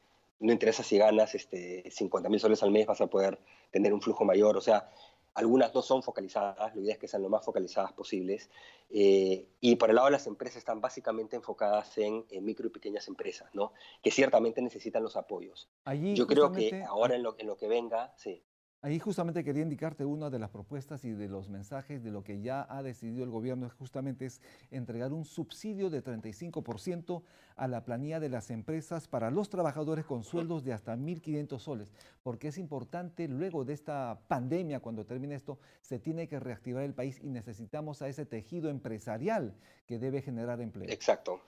no 0.40 0.52
interesa 0.52 0.82
si 0.82 0.98
ganas 0.98 1.34
este, 1.34 1.90
50 1.90 2.28
mil 2.28 2.40
soles 2.40 2.62
al 2.62 2.70
mes, 2.70 2.86
vas 2.86 3.00
a 3.00 3.06
poder 3.06 3.38
tener 3.70 3.92
un 3.92 4.00
flujo 4.00 4.24
mayor. 4.24 4.56
O 4.56 4.60
sea, 4.60 4.90
algunas 5.34 5.74
no 5.74 5.82
son 5.82 6.02
focalizadas, 6.02 6.74
la 6.74 6.80
idea 6.80 6.94
es 6.94 6.98
que 6.98 7.08
sean 7.08 7.22
lo 7.22 7.28
más 7.28 7.44
focalizadas 7.44 7.92
posibles. 7.92 8.50
Eh, 8.90 9.46
y 9.60 9.76
por 9.76 9.90
el 9.90 9.96
lado 9.96 10.06
de 10.06 10.12
las 10.12 10.26
empresas 10.26 10.58
están 10.58 10.80
básicamente 10.80 11.36
enfocadas 11.36 11.96
en, 11.98 12.24
micro 12.42 12.66
y 12.66 12.70
pequeñas 12.70 13.06
empresas, 13.08 13.54
¿no? 13.54 13.72
que 14.02 14.10
ciertamente 14.10 14.60
necesitan 14.62 15.02
los 15.02 15.16
apoyos. 15.16 15.68
Yo 16.14 16.26
creo 16.26 16.52
que 16.52 16.82
ahora 16.82 17.14
en 17.14 17.22
lo, 17.22 17.36
en 17.38 17.46
lo 17.46 17.56
que 17.56 17.68
venga, 17.68 18.12
sí. 18.16 18.42
Ahí 18.82 18.98
justamente 18.98 19.44
quería 19.44 19.62
indicarte 19.62 20.06
una 20.06 20.30
de 20.30 20.38
las 20.38 20.48
propuestas 20.48 21.04
y 21.04 21.10
de 21.10 21.28
los 21.28 21.50
mensajes 21.50 22.02
de 22.02 22.10
lo 22.10 22.24
que 22.24 22.40
ya 22.40 22.66
ha 22.70 22.82
decidido 22.82 23.24
el 23.24 23.30
gobierno 23.30 23.68
justamente 23.78 24.24
es 24.24 24.40
entregar 24.70 25.12
un 25.12 25.26
subsidio 25.26 25.90
de 25.90 26.02
35% 26.02 27.22
a 27.56 27.68
la 27.68 27.84
planilla 27.84 28.20
de 28.20 28.30
las 28.30 28.50
empresas 28.50 29.06
para 29.06 29.30
los 29.30 29.50
trabajadores 29.50 30.06
con 30.06 30.24
sueldos 30.24 30.64
de 30.64 30.72
hasta 30.72 30.96
1.500 30.96 31.58
soles, 31.58 31.92
porque 32.22 32.48
es 32.48 32.56
importante 32.56 33.28
luego 33.28 33.66
de 33.66 33.74
esta 33.74 34.18
pandemia, 34.28 34.80
cuando 34.80 35.04
termine 35.04 35.34
esto, 35.34 35.58
se 35.82 35.98
tiene 35.98 36.26
que 36.26 36.40
reactivar 36.40 36.82
el 36.82 36.94
país 36.94 37.20
y 37.22 37.28
necesitamos 37.28 38.00
a 38.00 38.08
ese 38.08 38.24
tejido 38.24 38.70
empresarial 38.70 39.54
que 39.86 39.98
debe 39.98 40.22
generar 40.22 40.58
empleo. 40.62 40.88
Exacto. 40.88 41.42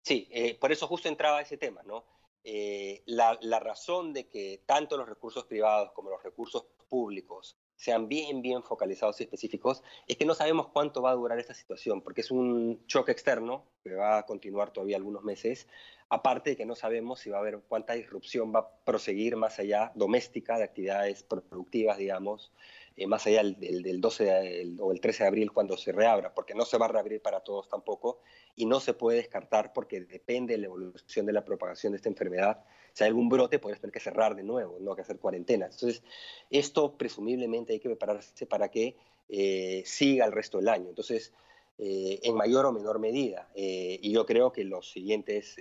Sí, 0.00 0.28
eh, 0.30 0.56
por 0.60 0.70
eso 0.70 0.86
justo 0.86 1.08
entraba 1.08 1.40
ese 1.40 1.56
tema, 1.56 1.82
¿no? 1.82 2.13
Eh, 2.46 3.02
la, 3.06 3.38
razón 3.58 4.12
de 4.12 4.28
que 4.28 4.62
tanto 4.66 4.98
los 4.98 5.08
recursos 5.08 5.44
privados 5.44 5.92
como 5.92 6.10
los 6.10 6.22
recursos 6.22 6.66
públicos 6.90 7.56
sean 7.74 8.06
bien, 8.06 8.42
bien 8.42 8.62
focalizados 8.62 9.18
y 9.18 9.24
específicos, 9.24 9.82
es 10.06 10.18
que 10.18 10.26
no 10.26 10.34
sabemos 10.34 10.68
cuánto 10.68 11.00
va 11.00 11.10
a 11.10 11.14
durar 11.14 11.38
esta 11.38 11.54
situación, 11.54 12.02
porque 12.02 12.20
es 12.20 12.30
un 12.30 12.86
choque 12.86 13.12
externo 13.12 13.64
que 13.82 13.94
va 13.94 14.18
a 14.18 14.26
continuar 14.26 14.72
todavía 14.72 14.98
algunos 14.98 15.24
meses, 15.24 15.66
aparte 16.10 16.50
de 16.50 16.56
que 16.56 16.66
no 16.66 16.74
sabemos 16.74 17.20
si 17.20 17.30
va 17.30 17.38
a 17.38 17.40
haber 17.40 17.60
cuánta 17.66 17.94
disrupción 17.94 18.54
va 18.54 18.60
a 18.60 18.70
proseguir 18.84 19.36
más 19.36 19.58
allá 19.58 19.90
doméstica 19.94 20.58
de 20.58 20.64
actividades 20.64 21.22
productivas, 21.22 21.96
digamos, 21.96 22.52
eh, 22.96 23.06
más 23.08 23.26
allá 23.26 23.42
del, 23.42 24.00
12 24.00 24.76
o 24.78 24.92
el 24.92 25.00
13 25.00 25.24
de 25.24 25.28
abril 25.28 25.52
cuando 25.52 25.76
se 25.76 25.90
reabra, 25.90 26.32
porque 26.32 26.54
no 26.54 26.64
se 26.64 26.78
va 26.78 26.86
a 26.86 26.88
reabrir 26.88 27.20
para 27.20 27.40
todos 27.40 27.68
tampoco 27.68 28.20
y 28.54 28.66
no 28.66 28.78
se 28.78 28.94
puede 28.94 29.18
descartar 29.18 29.72
porque 29.72 30.00
depende 30.00 30.54
de 30.54 30.58
la 30.58 30.66
evolución 30.66 31.26
de 31.26 31.32
la 31.32 31.44
propagación 31.44 31.92
de 31.92 31.96
esta 31.96 32.08
enfermedad. 32.08 32.64
Si 32.92 33.02
hay 33.02 33.08
algún 33.08 33.28
brote, 33.28 33.58
puedes 33.58 33.80
tener 33.80 33.92
que 33.92 33.98
cerrar 33.98 34.36
de 34.36 34.44
nuevo, 34.44 34.78
no 34.80 34.94
que 34.94 35.02
hacer 35.02 35.18
cuarentena. 35.18 35.66
Entonces, 35.66 36.04
esto 36.50 36.96
presumiblemente 36.96 37.72
hay 37.72 37.80
que 37.80 37.88
prepararse 37.88 38.46
para 38.46 38.70
que 38.70 38.96
eh, 39.28 39.82
siga 39.84 40.24
el 40.24 40.32
resto 40.32 40.58
del 40.58 40.68
año. 40.68 40.90
Entonces, 40.90 41.32
eh, 41.78 42.20
en 42.22 42.36
mayor 42.36 42.66
o 42.66 42.72
menor 42.72 43.00
medida. 43.00 43.50
y 43.56 44.12
yo 44.12 44.24
creo 44.24 44.52
que 44.52 44.62
los 44.62 44.92
siguientes 44.92 45.56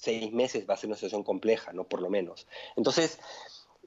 seis 0.00 0.32
meses 0.32 0.68
va 0.68 0.74
a 0.74 0.76
ser 0.76 0.88
una 0.88 0.96
situación 0.96 1.22
compleja, 1.22 1.72
¿no? 1.72 1.84
Por 1.84 2.00
lo 2.00 2.10
menos. 2.10 2.48
Entonces, 2.76 3.20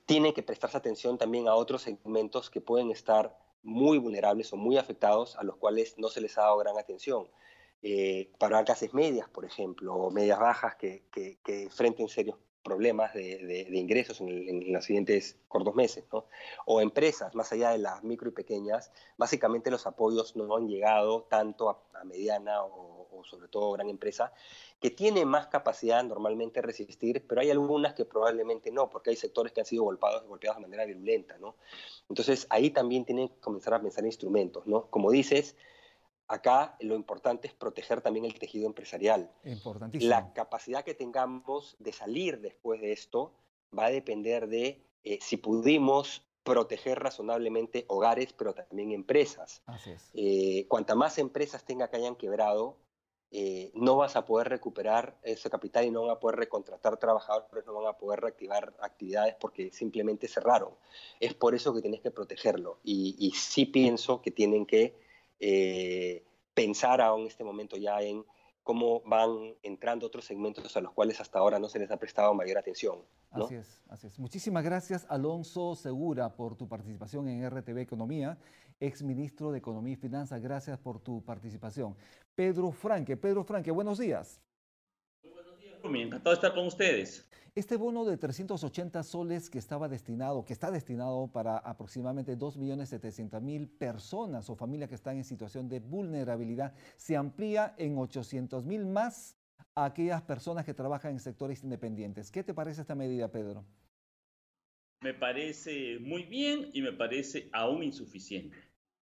tiene 0.06 0.34
que 0.34 0.44
prestarse 0.44 0.78
atención 0.78 1.18
también 1.18 1.48
a 1.48 1.56
otros 1.56 1.84
segmentos 1.84 2.50
que 2.50 2.62
pueden 2.62 2.92
estar 2.92 3.38
muy 3.64 3.98
vulnerables 3.98 4.52
o 4.54 4.58
muy 4.58 4.78
afectados, 4.78 5.38
a 5.38 5.44
los 5.44 5.56
cuales 5.58 5.98
no 5.98 6.10
se 6.10 6.22
les 6.22 6.38
ha 6.38 6.42
dado 6.42 6.58
gran 6.58 6.78
atención. 6.78 7.30
Eh, 7.82 8.32
para 8.40 8.64
clases 8.64 8.94
medias, 8.94 9.30
por 9.30 9.46
ejemplo, 9.46 9.94
o 9.96 10.12
medias 10.12 10.40
bajas 10.40 10.76
que, 10.76 11.04
que, 11.12 11.40
que 11.44 11.64
enfrenten 11.64 12.08
serios 12.08 12.38
problemas 12.64 13.14
de, 13.14 13.68
ingresos 13.74 14.22
en, 14.22 14.72
los 14.72 14.86
siguientes 14.86 15.38
cortos 15.48 15.76
meses, 15.76 16.06
¿no? 16.12 16.26
O 16.66 16.82
empresas, 16.82 17.36
más 17.36 17.52
allá 17.52 17.72
de 17.72 17.78
las 17.78 18.04
micro 18.04 18.30
y 18.30 18.32
pequeñas, 18.32 18.92
básicamente 19.18 19.70
los 19.70 19.86
apoyos 19.86 20.36
no 20.36 20.56
han 20.56 20.68
llegado 20.68 21.24
tanto 21.24 21.70
a, 21.70 22.04
mediana 22.06 22.64
o, 22.64 22.93
o, 23.24 23.26
sobre 23.26 23.48
todo 23.48 23.72
gran 23.72 23.90
empresa, 23.90 24.34
que 24.80 24.92
tiene 24.92 25.26
más 25.26 25.48
capacidad 25.48 26.04
normalmente 26.04 26.62
de 26.62 26.68
resistir, 26.68 27.26
pero 27.28 27.42
hay 27.42 27.52
algunas 27.52 27.94
que 27.94 28.06
probablemente 28.06 28.72
no, 28.72 28.90
porque 28.90 29.12
hay 29.12 29.16
sectores 29.16 29.54
que 29.54 29.62
han 29.62 29.66
sido 29.66 29.84
golpeados, 29.84 30.28
golpeados 30.28 30.58
de 30.58 30.62
manera 30.62 30.86
virulenta, 30.86 31.38
¿no? 31.38 31.56
Entonces 32.10 32.48
ahí 32.50 32.70
también 32.70 33.06
tienen 33.06 33.30
que 33.30 33.40
comenzar 33.40 33.74
a 33.74 33.82
pensar 33.82 34.04
en 34.04 34.08
instrumentos, 34.08 34.68
¿no? 34.68 34.90
Como 34.90 35.12
dices, 35.12 35.56
acá 36.28 36.76
lo 36.80 36.96
importante 36.96 37.48
es 37.48 37.54
proteger 37.54 38.02
también 38.02 38.26
el 38.26 38.38
tejido 38.38 38.68
empresarial. 38.68 39.32
Importantísimo. 39.44 40.10
La 40.10 40.34
capacidad 40.34 40.84
que 40.84 40.94
tengamos 40.94 41.76
de 41.80 41.94
salir 41.94 42.40
después 42.42 42.82
de 42.82 42.92
esto 42.92 43.34
va 43.78 43.86
a 43.86 43.92
depender 43.92 44.48
de 44.48 44.86
eh, 45.04 45.20
si 45.22 45.38
pudimos 45.38 46.26
proteger 46.44 47.00
razonablemente 47.00 47.86
hogares, 47.88 48.34
pero 48.34 48.54
también 48.54 48.92
empresas. 48.92 49.62
Así 49.66 49.92
es. 49.92 50.12
Eh, 50.14 50.66
cuanta 50.68 50.94
más 50.96 51.18
empresas 51.18 51.64
tenga 51.66 51.90
que 51.90 51.98
hayan 51.98 52.16
quebrado, 52.16 52.78
eh, 53.36 53.72
no 53.74 53.96
vas 53.96 54.16
a 54.16 54.26
poder 54.26 54.48
recuperar 54.48 55.18
ese 55.24 55.50
capital 55.50 55.84
y 55.86 55.90
no 55.90 56.04
van 56.04 56.12
a 56.12 56.20
poder 56.20 56.38
recontratar 56.38 56.98
trabajadores, 56.98 57.66
no 57.66 57.74
van 57.74 57.88
a 57.88 57.98
poder 57.98 58.22
reactivar 58.22 58.76
actividades 58.80 59.34
porque 59.40 59.72
simplemente 59.72 60.28
cerraron. 60.28 60.70
Es 61.20 61.34
por 61.34 61.56
eso 61.56 61.74
que 61.74 61.82
tienes 61.82 62.02
que 62.02 62.12
protegerlo. 62.12 62.78
Y, 62.84 63.34
sí 63.36 63.66
pienso 63.66 64.22
que 64.22 64.30
tienen 64.30 64.68
que 64.68 64.96
eh, 65.40 66.24
pensar 66.54 67.02
aún 67.02 67.22
en 67.22 67.28
este 67.28 67.44
momento 67.44 67.76
ya 67.76 68.04
en 68.04 68.24
cómo 68.64 69.02
van 69.02 69.56
entrando 69.62 70.08
otros 70.08 70.26
segmentos 70.26 70.76
a 70.76 70.82
los 70.82 70.94
cuales 70.94 71.20
hasta 71.20 71.40
ahora 71.40 71.60
no 71.60 71.68
se 71.68 71.80
les 71.80 71.92
ha 71.92 71.98
prestado 71.98 72.34
mayor 72.34 72.58
atención. 72.58 73.00
Así 73.32 73.56
es, 73.56 73.82
así 73.90 74.08
es. 74.08 74.18
Muchísimas 74.20 74.64
gracias, 74.64 75.06
Alonso 75.10 75.76
Segura, 75.76 76.36
por 76.36 76.56
tu 76.56 76.68
participación 76.68 77.28
en 77.28 77.50
RTV 77.50 77.80
Economía, 77.80 78.38
ex 78.80 79.04
ministro 79.04 79.52
de 79.52 79.60
Economía 79.60 79.94
y 79.94 79.98
Finanzas. 79.98 80.42
Gracias 80.42 80.80
por 80.80 81.00
tu 81.00 81.24
participación. 81.24 81.96
Pedro 82.36 82.72
Franque, 82.72 83.18
Pedro 83.18 83.44
Franque, 83.44 83.72
buenos 83.72 84.00
días. 84.00 84.42
Muy 85.24 85.34
buenos 85.34 85.60
días, 85.60 85.82
Rumi. 85.82 86.02
Encantado 86.04 86.32
de 86.32 86.36
estar 86.36 86.54
con 86.54 86.68
ustedes. 86.68 87.30
Este 87.56 87.78
bono 87.78 88.04
de 88.04 88.18
380 88.18 89.04
soles 89.04 89.48
que 89.48 89.60
estaba 89.60 89.88
destinado, 89.88 90.44
que 90.44 90.54
está 90.54 90.72
destinado 90.72 91.28
para 91.32 91.58
aproximadamente 91.58 92.36
2.700.000 92.36 93.70
personas 93.78 94.50
o 94.50 94.56
familias 94.56 94.90
que 94.90 94.96
están 94.96 95.18
en 95.18 95.24
situación 95.24 95.70
de 95.70 95.80
vulnerabilidad, 95.80 96.74
se 96.96 97.16
amplía 97.16 97.76
en 97.78 97.96
800.000 97.96 98.86
más 98.88 99.38
a 99.76 99.86
aquellas 99.86 100.24
personas 100.24 100.66
que 100.66 100.74
trabajan 100.74 101.12
en 101.12 101.20
sectores 101.20 101.64
independientes. 101.64 102.32
¿Qué 102.32 102.44
te 102.44 102.56
parece 102.56 102.82
esta 102.82 102.96
medida, 102.96 103.32
Pedro? 103.32 103.64
Me 105.02 105.14
parece 105.14 106.00
muy 106.00 106.24
bien 106.24 106.72
y 106.74 106.82
me 106.82 106.94
parece 106.94 107.50
aún 107.54 107.84
insuficiente. 107.84 108.58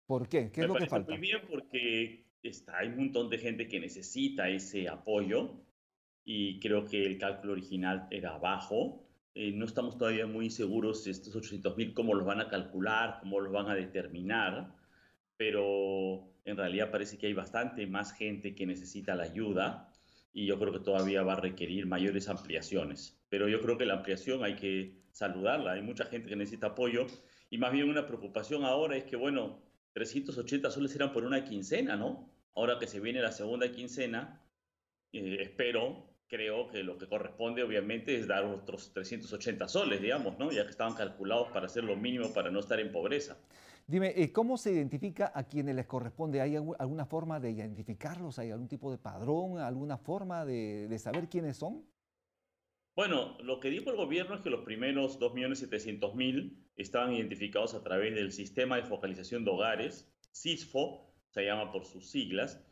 ¿Por 0.06 0.28
qué? 0.28 0.52
¿Qué 0.52 0.62
es 0.62 0.68
lo 0.68 0.76
que 0.76 0.88
falta? 0.88 1.12
Muy 1.12 1.22
bien 1.22 1.40
porque 1.50 2.26
está, 2.44 2.80
hay 2.80 2.90
un 2.90 2.98
montón 2.98 3.30
de 3.30 3.38
gente 3.38 3.70
que 3.70 3.80
necesita 3.80 4.50
ese 4.50 4.90
apoyo 4.90 5.71
y 6.24 6.60
creo 6.60 6.86
que 6.86 7.06
el 7.06 7.18
cálculo 7.18 7.54
original 7.54 8.08
era 8.12 8.38
bajo. 8.38 9.04
Eh, 9.34 9.52
no 9.52 9.66
estamos 9.66 9.98
todavía 9.98 10.28
muy 10.28 10.50
seguros 10.50 11.08
estos 11.08 11.36
800 11.36 11.78
mil, 11.78 11.94
cómo 11.94 12.14
los 12.14 12.26
van 12.26 12.42
a 12.42 12.50
calcular, 12.50 13.20
cómo 13.22 13.40
los 13.40 13.52
van 13.52 13.70
a 13.70 13.76
determinar, 13.76 14.76
pero 15.38 16.32
en 16.46 16.58
realidad 16.58 16.92
parece 16.92 17.18
que 17.18 17.28
hay 17.28 17.34
bastante 17.34 17.88
más 17.88 18.14
gente 18.14 18.56
que 18.56 18.66
necesita 18.66 19.16
la 19.16 19.24
ayuda 19.24 19.90
y 20.34 20.46
yo 20.46 20.60
creo 20.60 20.74
que 20.74 20.80
todavía 20.80 21.24
va 21.24 21.34
a 21.34 21.42
requerir 21.42 21.86
mayores 21.86 22.30
ampliaciones. 22.30 23.20
Pero 23.30 23.48
yo 23.48 23.62
creo 23.62 23.78
que 23.78 23.86
la 23.86 23.96
ampliación 23.96 24.44
hay 24.44 24.56
que 24.56 25.02
saludarla, 25.12 25.74
hay 25.74 25.82
mucha 25.82 26.06
gente 26.06 26.30
que 26.30 26.36
necesita 26.36 26.68
apoyo 26.68 27.08
y 27.50 27.58
más 27.58 27.72
bien 27.72 27.90
una 27.90 28.06
preocupación 28.08 28.64
ahora 28.64 28.96
es 28.96 29.04
que, 29.04 29.16
bueno, 29.16 29.62
380 29.94 30.72
soles 30.72 30.96
eran 30.96 31.12
por 31.12 31.26
una 31.26 31.44
quincena, 31.44 31.96
¿no? 31.96 32.30
Ahora 32.56 32.80
que 32.80 32.88
se 32.88 33.00
viene 33.00 33.22
la 33.22 33.32
segunda 33.32 33.72
quincena, 33.72 34.42
eh, 35.12 35.38
espero, 35.42 36.11
creo 36.32 36.70
que 36.70 36.82
lo 36.82 36.98
que 36.98 37.08
corresponde 37.08 37.62
obviamente 37.62 38.16
es 38.16 38.26
dar 38.26 38.46
otros 38.46 38.94
380 38.94 39.68
soles, 39.68 40.02
digamos, 40.02 40.40
¿no? 40.40 40.50
Ya 40.50 40.64
que 40.64 40.72
estaban 40.72 40.94
calculados 40.96 41.50
para 41.50 41.66
hacer 41.66 41.84
lo 41.84 41.98
mínimo 41.98 42.34
para 42.34 42.50
no 42.50 42.62
estar 42.62 42.80
en 42.80 42.90
pobreza. 42.90 43.38
Dime, 43.86 44.14
eh, 44.16 44.32
¿cómo 44.32 44.58
se 44.58 44.72
identifica 44.72 45.34
a 45.36 45.44
quienes 45.44 45.76
les 45.76 45.86
corresponde? 45.88 46.40
¿Hay 46.40 46.56
alguna 46.56 47.06
forma 47.06 47.42
de 47.42 47.52
identificarlos? 47.52 48.40
¿Hay 48.40 48.50
algún 48.50 48.70
tipo 48.70 48.90
de 48.92 48.98
padrón? 48.98 49.60
¿Alguna 49.60 49.98
forma 49.98 50.46
de, 50.46 50.88
de 50.88 51.00
saber 51.00 51.28
quiénes 51.28 51.58
son? 51.58 51.86
Bueno, 52.96 53.38
lo 53.44 53.60
que 53.60 53.70
dijo 53.70 53.90
el 53.90 53.98
gobierno 53.98 54.36
es 54.36 54.42
que 54.42 54.50
los 54.50 54.64
primeros 54.64 55.20
2.700.000 55.20 56.56
estaban 56.78 57.14
identificados 57.14 57.74
a 57.74 57.84
través 57.84 58.16
del 58.16 58.32
Sistema 58.32 58.78
de 58.78 58.84
Focalización 58.84 59.44
de 59.44 59.52
Hogares, 59.52 60.10
CISFO, 60.34 61.14
se 61.30 61.44
llama 61.44 61.72
por 61.72 61.86
sus 61.86 62.10
siglas, 62.10 62.64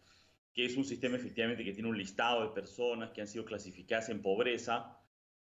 que 0.59 0.65
es 0.65 0.75
un 0.75 0.83
sistema 0.83 1.15
efectivamente 1.15 1.63
que 1.63 1.71
tiene 1.71 1.87
un 1.87 1.97
listado 1.97 2.41
de 2.41 2.49
personas 2.49 3.11
que 3.11 3.21
han 3.21 3.29
sido 3.29 3.45
clasificadas 3.45 4.09
en 4.09 4.21
pobreza, 4.21 4.99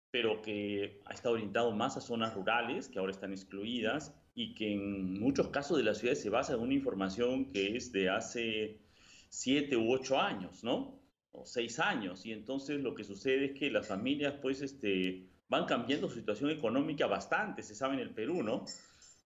pero 0.08 0.40
que 0.40 1.00
ha 1.04 1.12
estado 1.12 1.34
orientado 1.34 1.72
más 1.72 1.96
a 1.96 2.00
zonas 2.00 2.32
rurales, 2.32 2.88
que 2.88 3.00
ahora 3.00 3.10
están 3.10 3.32
excluidas, 3.32 4.14
y 4.36 4.54
que 4.54 4.72
en 4.72 5.18
muchos 5.18 5.48
casos 5.48 5.78
de 5.78 5.82
las 5.82 5.98
ciudades 5.98 6.22
se 6.22 6.30
basa 6.30 6.54
en 6.54 6.60
una 6.60 6.74
información 6.74 7.50
que 7.50 7.76
es 7.76 7.90
de 7.90 8.08
hace 8.08 8.82
siete 9.28 9.76
u 9.76 9.92
ocho 9.92 10.16
años, 10.16 10.62
¿no? 10.62 11.02
O 11.32 11.44
seis 11.44 11.80
años. 11.80 12.24
Y 12.24 12.30
entonces 12.30 12.80
lo 12.80 12.94
que 12.94 13.02
sucede 13.02 13.46
es 13.46 13.58
que 13.58 13.68
las 13.68 13.88
familias, 13.88 14.34
pues, 14.40 14.62
este, 14.62 15.26
van 15.48 15.64
cambiando 15.64 16.08
su 16.08 16.20
situación 16.20 16.50
económica 16.52 17.08
bastante, 17.08 17.64
se 17.64 17.74
sabe 17.74 17.94
en 17.94 18.00
el 18.00 18.14
Perú, 18.14 18.44
¿no? 18.44 18.64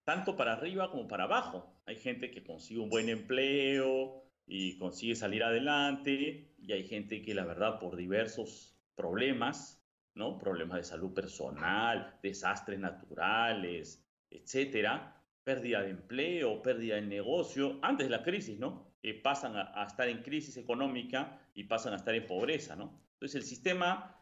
Tanto 0.04 0.34
para 0.34 0.54
arriba 0.54 0.90
como 0.90 1.06
para 1.06 1.24
abajo. 1.24 1.78
Hay 1.84 1.96
gente 1.96 2.30
que 2.30 2.42
consigue 2.42 2.80
un 2.80 2.88
buen 2.88 3.10
empleo 3.10 4.23
y 4.46 4.76
consigue 4.78 5.14
salir 5.14 5.42
adelante, 5.42 6.54
y 6.58 6.72
hay 6.72 6.84
gente 6.84 7.22
que 7.22 7.34
la 7.34 7.44
verdad 7.44 7.78
por 7.78 7.96
diversos 7.96 8.76
problemas, 8.94 9.82
¿no? 10.14 10.38
Problemas 10.38 10.78
de 10.78 10.84
salud 10.84 11.12
personal, 11.12 12.18
desastres 12.22 12.78
naturales, 12.78 14.06
etcétera, 14.30 15.22
pérdida 15.42 15.82
de 15.82 15.90
empleo, 15.90 16.62
pérdida 16.62 16.96
de 16.96 17.02
negocio, 17.02 17.78
antes 17.82 18.06
de 18.06 18.10
la 18.10 18.22
crisis, 18.22 18.58
¿no? 18.58 18.94
Eh, 19.02 19.14
pasan 19.14 19.56
a, 19.56 19.72
a, 19.74 19.86
estar 19.86 20.08
en 20.08 20.22
crisis 20.22 20.56
económica 20.56 21.38
y 21.54 21.64
pasan 21.64 21.92
a 21.92 21.96
estar 21.96 22.14
en 22.14 22.26
pobreza, 22.26 22.76
¿no? 22.76 23.02
Entonces 23.14 23.36
el 23.36 23.44
sistema 23.44 24.14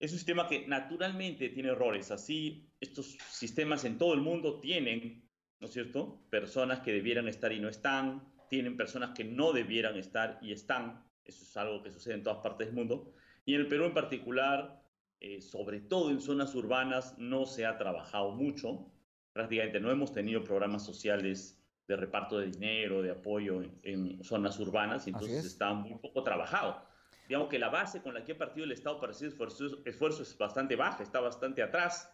es 0.00 0.12
un 0.12 0.18
sistema 0.18 0.46
que 0.46 0.66
naturalmente 0.66 1.48
tiene 1.48 1.70
errores, 1.70 2.10
así 2.10 2.68
estos 2.80 3.16
sistemas 3.30 3.84
en 3.84 3.96
todo 3.96 4.14
el 4.14 4.20
mundo 4.20 4.60
tienen, 4.60 5.26
¿no 5.60 5.66
es 5.66 5.72
cierto?, 5.72 6.26
personas 6.30 6.80
que 6.80 6.92
debieran 6.92 7.28
estar 7.28 7.52
y 7.52 7.60
no 7.60 7.68
están, 7.68 8.33
tienen 8.54 8.76
personas 8.76 9.10
que 9.16 9.24
no 9.24 9.52
debieran 9.52 9.96
estar 9.96 10.38
y 10.40 10.52
están, 10.52 11.04
eso 11.24 11.42
es 11.42 11.56
algo 11.56 11.82
que 11.82 11.90
sucede 11.90 12.14
en 12.14 12.22
todas 12.22 12.38
partes 12.38 12.68
del 12.68 12.76
mundo, 12.76 13.12
y 13.44 13.54
en 13.54 13.62
el 13.62 13.66
Perú 13.66 13.86
en 13.86 13.94
particular, 13.94 14.80
eh, 15.18 15.40
sobre 15.40 15.80
todo 15.80 16.08
en 16.10 16.20
zonas 16.20 16.54
urbanas, 16.54 17.18
no 17.18 17.46
se 17.46 17.66
ha 17.66 17.76
trabajado 17.78 18.30
mucho, 18.30 18.92
prácticamente 19.32 19.80
no 19.80 19.90
hemos 19.90 20.12
tenido 20.12 20.44
programas 20.44 20.86
sociales 20.86 21.60
de 21.88 21.96
reparto 21.96 22.38
de 22.38 22.46
dinero, 22.52 23.02
de 23.02 23.10
apoyo 23.10 23.60
en, 23.82 24.22
zonas 24.22 24.60
urbanas, 24.60 25.08
y 25.08 25.10
entonces 25.10 25.44
está 25.44 25.74
muy 25.74 25.98
poco 25.98 26.22
trabajado. 26.22 26.80
Digamos 27.26 27.48
que 27.48 27.58
la 27.58 27.70
base 27.70 28.02
con 28.02 28.14
la 28.14 28.22
que 28.22 28.32
ha 28.32 28.38
partido 28.38 28.66
el 28.66 28.70
Estado 28.70 29.00
para 29.00 29.10
hacer 29.10 29.30
esfuerzo, 29.30 29.82
esfuerzo 29.84 30.22
es 30.22 30.38
bastante 30.38 30.76
baja, 30.76 31.02
está 31.02 31.18
bastante 31.18 31.60
atrás. 31.60 32.08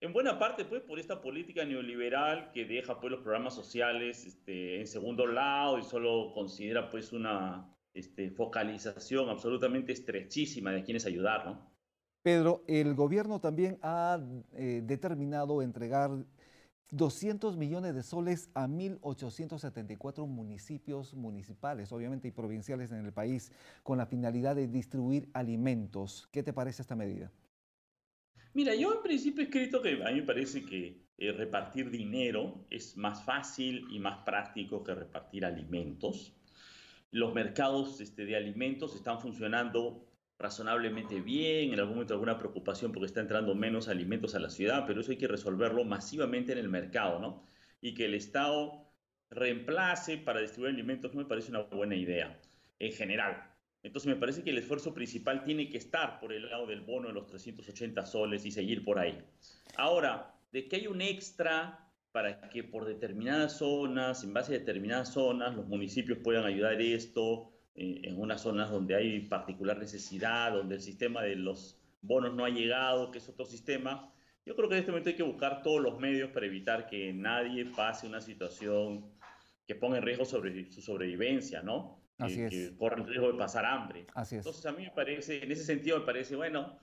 En 0.00 0.12
buena 0.12 0.38
parte, 0.38 0.66
pues, 0.66 0.82
por 0.82 0.98
esta 0.98 1.22
política 1.22 1.64
neoliberal 1.64 2.50
que 2.52 2.66
deja, 2.66 3.00
pues, 3.00 3.10
los 3.10 3.22
programas 3.22 3.54
sociales 3.54 4.26
este, 4.26 4.80
en 4.80 4.86
segundo 4.86 5.26
lado 5.26 5.78
y 5.78 5.84
solo 5.84 6.32
considera, 6.34 6.90
pues, 6.90 7.12
una 7.12 7.74
este, 7.94 8.30
focalización 8.30 9.30
absolutamente 9.30 9.92
estrechísima 9.92 10.70
de 10.70 10.84
quienes 10.84 11.06
ayudar, 11.06 11.46
¿no? 11.46 11.76
Pedro, 12.22 12.62
el 12.66 12.94
gobierno 12.94 13.40
también 13.40 13.78
ha 13.82 14.20
eh, 14.52 14.82
determinado 14.84 15.62
entregar 15.62 16.10
200 16.90 17.56
millones 17.56 17.94
de 17.94 18.02
soles 18.02 18.50
a 18.52 18.66
1.874 18.66 20.26
municipios 20.26 21.14
municipales, 21.14 21.90
obviamente 21.92 22.28
y 22.28 22.32
provinciales 22.32 22.92
en 22.92 23.04
el 23.04 23.12
país, 23.12 23.50
con 23.82 23.96
la 23.96 24.06
finalidad 24.06 24.56
de 24.56 24.68
distribuir 24.68 25.30
alimentos. 25.32 26.28
¿Qué 26.32 26.42
te 26.42 26.52
parece 26.52 26.82
esta 26.82 26.96
medida? 26.96 27.30
Mira, 28.56 28.74
yo 28.74 28.94
en 28.94 29.02
principio 29.02 29.42
he 29.42 29.44
escrito 29.48 29.82
que 29.82 30.02
a 30.02 30.10
mí 30.10 30.20
me 30.20 30.22
parece 30.22 30.64
que 30.64 31.04
eh, 31.18 31.30
repartir 31.30 31.90
dinero 31.90 32.64
es 32.70 32.96
más 32.96 33.22
fácil 33.22 33.84
y 33.90 33.98
más 33.98 34.24
práctico 34.24 34.82
que 34.82 34.94
repartir 34.94 35.44
alimentos. 35.44 36.34
Los 37.10 37.34
mercados 37.34 38.00
este, 38.00 38.24
de 38.24 38.34
alimentos 38.34 38.96
están 38.96 39.20
funcionando 39.20 40.08
razonablemente 40.38 41.20
bien, 41.20 41.74
en 41.74 41.80
algún 41.80 41.96
momento 41.96 42.14
alguna 42.14 42.38
preocupación 42.38 42.92
porque 42.92 43.08
está 43.08 43.20
entrando 43.20 43.54
menos 43.54 43.88
alimentos 43.88 44.34
a 44.34 44.38
la 44.38 44.48
ciudad, 44.48 44.84
pero 44.86 45.02
eso 45.02 45.10
hay 45.10 45.18
que 45.18 45.28
resolverlo 45.28 45.84
masivamente 45.84 46.52
en 46.52 46.58
el 46.58 46.70
mercado, 46.70 47.20
¿no? 47.20 47.44
Y 47.82 47.92
que 47.92 48.06
el 48.06 48.14
Estado 48.14 48.90
reemplace 49.28 50.16
para 50.16 50.40
distribuir 50.40 50.72
alimentos 50.72 51.12
no 51.12 51.20
me 51.20 51.28
parece 51.28 51.50
una 51.50 51.60
buena 51.60 51.94
idea, 51.94 52.40
en 52.78 52.92
general. 52.92 53.55
Entonces 53.86 54.08
me 54.08 54.16
parece 54.16 54.42
que 54.42 54.50
el 54.50 54.58
esfuerzo 54.58 54.92
principal 54.92 55.44
tiene 55.44 55.70
que 55.70 55.78
estar 55.78 56.18
por 56.18 56.32
el 56.32 56.50
lado 56.50 56.66
del 56.66 56.80
bono 56.80 57.06
de 57.08 57.14
los 57.14 57.26
380 57.26 58.04
soles 58.04 58.44
y 58.44 58.50
seguir 58.50 58.84
por 58.84 58.98
ahí. 58.98 59.16
Ahora, 59.76 60.34
de 60.50 60.66
que 60.66 60.76
hay 60.76 60.86
un 60.88 61.00
extra 61.00 61.88
para 62.10 62.48
que 62.48 62.64
por 62.64 62.84
determinadas 62.84 63.58
zonas, 63.58 64.24
en 64.24 64.32
base 64.32 64.54
a 64.54 64.58
determinadas 64.58 65.12
zonas, 65.12 65.54
los 65.54 65.68
municipios 65.68 66.18
puedan 66.18 66.44
ayudar 66.44 66.80
esto, 66.80 67.52
eh, 67.76 68.00
en 68.02 68.18
unas 68.18 68.40
zonas 68.40 68.70
donde 68.70 68.96
hay 68.96 69.20
particular 69.20 69.78
necesidad, 69.78 70.52
donde 70.52 70.74
el 70.74 70.80
sistema 70.80 71.22
de 71.22 71.36
los 71.36 71.78
bonos 72.02 72.34
no 72.34 72.44
ha 72.44 72.50
llegado, 72.50 73.12
que 73.12 73.18
es 73.18 73.28
otro 73.28 73.44
sistema. 73.46 74.12
Yo 74.44 74.56
creo 74.56 74.68
que 74.68 74.74
en 74.74 74.80
este 74.80 74.90
momento 74.90 75.10
hay 75.10 75.16
que 75.16 75.22
buscar 75.22 75.62
todos 75.62 75.80
los 75.80 76.00
medios 76.00 76.30
para 76.30 76.46
evitar 76.46 76.88
que 76.88 77.12
nadie 77.12 77.66
pase 77.66 78.08
una 78.08 78.20
situación 78.20 79.12
que 79.64 79.76
ponga 79.76 79.98
en 79.98 80.02
riesgo 80.02 80.24
sobre, 80.24 80.72
su 80.72 80.82
sobrevivencia, 80.82 81.62
¿no? 81.62 82.05
Así 82.18 82.36
que, 82.36 82.46
es. 82.46 82.70
que 82.70 82.76
corre 82.76 83.02
el 83.02 83.06
riesgo 83.06 83.32
de 83.32 83.38
pasar 83.38 83.64
hambre. 83.66 84.06
Así 84.14 84.36
es. 84.36 84.46
Entonces 84.46 84.66
a 84.66 84.72
mí 84.72 84.84
me 84.84 84.90
parece, 84.90 85.42
en 85.42 85.52
ese 85.52 85.64
sentido 85.64 85.98
me 86.00 86.06
parece, 86.06 86.36
bueno, 86.36 86.78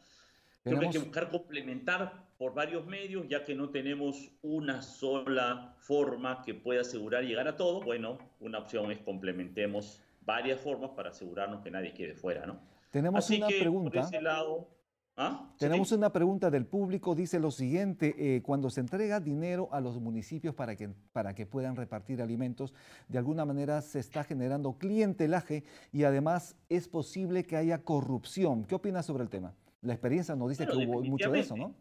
creo 0.63 0.79
que 0.79 0.85
hay 0.85 0.91
que 0.91 0.99
buscar 0.99 1.29
complementar 1.29 2.23
por 2.37 2.53
varios 2.53 2.85
medios, 2.85 3.27
ya 3.27 3.43
que 3.43 3.55
no 3.55 3.69
tenemos 3.69 4.31
una 4.41 4.81
sola 4.81 5.75
forma 5.79 6.41
que 6.43 6.53
pueda 6.53 6.81
asegurar 6.81 7.23
llegar 7.23 7.47
a 7.47 7.55
todo. 7.55 7.81
Bueno, 7.81 8.17
una 8.39 8.59
opción 8.59 8.91
es 8.91 8.99
complementemos 8.99 10.01
varias 10.21 10.59
formas 10.59 10.91
para 10.91 11.09
asegurarnos 11.09 11.61
que 11.61 11.71
nadie 11.71 11.93
quede 11.93 12.13
fuera, 12.15 12.45
¿no? 12.45 12.59
Tenemos 12.91 13.25
Así 13.25 13.37
una 13.37 13.47
que, 13.47 13.59
pregunta. 13.59 14.01
Por 14.01 14.09
ese 14.09 14.21
lado, 14.21 14.69
¿Ah? 15.15 15.53
Tenemos 15.59 15.89
Sí. 15.89 15.95
una 15.95 16.11
pregunta 16.11 16.49
del 16.49 16.65
público, 16.65 17.13
dice 17.13 17.39
lo 17.39 17.51
siguiente, 17.51 18.15
eh, 18.17 18.41
cuando 18.41 18.71
se 18.71 18.79
entrega 18.81 19.19
dinero 19.19 19.69
a 19.71 19.79
los 19.79 19.99
municipios 19.99 20.55
para 20.55 20.75
que, 20.75 20.89
para 21.11 21.35
que 21.35 21.45
puedan 21.45 21.75
repartir 21.75 22.19
alimentos, 22.21 22.73
de 23.07 23.19
alguna 23.19 23.45
manera 23.45 23.81
se 23.81 23.99
está 23.99 24.23
generando 24.23 24.77
clientelaje 24.79 25.65
y 25.91 26.03
además 26.03 26.55
es 26.67 26.87
posible 26.87 27.43
que 27.43 27.57
haya 27.57 27.83
corrupción. 27.83 28.65
¿Qué 28.65 28.73
opinas 28.73 29.05
sobre 29.05 29.23
el 29.23 29.29
tema? 29.29 29.53
La 29.81 29.93
experiencia 29.93 30.35
nos 30.35 30.49
dice 30.49 30.65
que 30.65 30.75
hubo 30.75 31.03
mucho 31.03 31.29
de 31.29 31.39
eso, 31.41 31.55
¿no? 31.55 31.75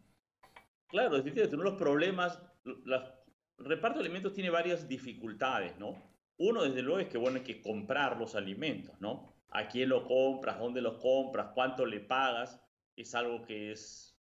Claro, 0.89 1.17
definitivamente, 1.17 1.57
uno 1.57 1.65
de 1.65 1.71
los 1.71 1.79
problemas, 1.79 2.39
la- 2.85 3.15
el 3.59 3.65
reparto 3.65 3.99
de 4.01 4.05
alimentos 4.05 4.35
tiene 4.35 4.51
varias 4.51 4.87
dificultades, 4.87 5.79
¿no? 5.79 5.95
Uno, 6.37 6.65
desde 6.65 6.83
luego, 6.83 7.01
es 7.01 7.09
que, 7.09 7.17
bueno, 7.17 7.39
hay 7.39 7.45
que 7.45 7.63
comprar 7.63 8.19
los 8.19 8.35
alimentos, 8.35 9.01
¿no? 9.01 9.33
¿A 9.49 9.69
quién 9.69 9.89
lo 9.89 10.07
compras? 10.07 10.59
¿Dónde 10.59 10.83
los 10.83 10.99
compras? 11.01 11.53
¿Cuánto 11.55 11.87
le 11.87 12.01
pagas? 12.01 12.61
Es 12.97 13.15
algo 13.15 13.43
que 13.43 13.73
es, 13.73 14.19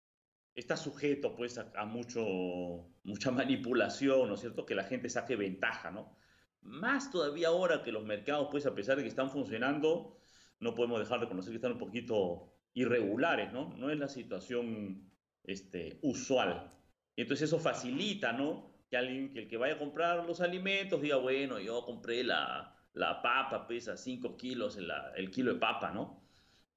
está 0.55 0.75
sujeto, 0.75 1.35
pues, 1.35 1.57
a, 1.57 1.85
mucho, 1.85 2.89
mucha 3.03 3.31
manipulación, 3.31 4.27
¿no 4.27 4.35
es 4.35 4.41
cierto? 4.41 4.65
Que 4.65 4.75
la 4.75 4.83
gente 4.83 5.09
saque 5.09 5.35
ventaja, 5.35 5.91
¿no? 5.91 6.15
Más 6.61 7.11
todavía 7.11 7.49
ahora 7.49 7.83
que 7.83 7.91
los 7.91 8.03
mercados, 8.03 8.47
pues, 8.51 8.65
a 8.65 8.75
pesar 8.75 8.97
de 8.97 9.03
que 9.03 9.09
están 9.09 9.29
funcionando, 9.29 10.17
no 10.59 10.75
podemos 10.75 10.99
dejar 10.99 11.19
de 11.19 11.25
reconocer 11.25 11.51
que 11.51 11.57
están 11.57 11.73
un 11.73 11.77
poquito 11.77 12.53
irregulares, 12.73 13.51
¿no? 13.53 13.73
No 13.77 13.89
es 13.89 13.97
la 13.97 14.07
situación 14.07 15.11
este, 15.43 15.99
usual. 16.01 16.69
Entonces 17.15 17.49
eso 17.49 17.59
facilita, 17.59 18.33
¿no? 18.33 18.71
Que 18.89 18.97
alguien, 18.97 19.33
que 19.33 19.39
el 19.39 19.47
que 19.47 19.57
vaya 19.57 19.75
a 19.75 19.79
comprar 19.79 20.25
los 20.25 20.41
alimentos 20.41 21.01
diga, 21.01 21.17
bueno, 21.17 21.59
yo 21.59 21.83
compré 21.85 22.23
la, 22.23 22.75
la 22.93 23.21
papa, 23.21 23.67
pesa 23.67 23.97
5 23.97 24.37
kilos 24.37 24.77
el 25.15 25.31
kilo 25.31 25.53
de 25.53 25.59
papa, 25.59 25.91
¿no? 25.91 26.26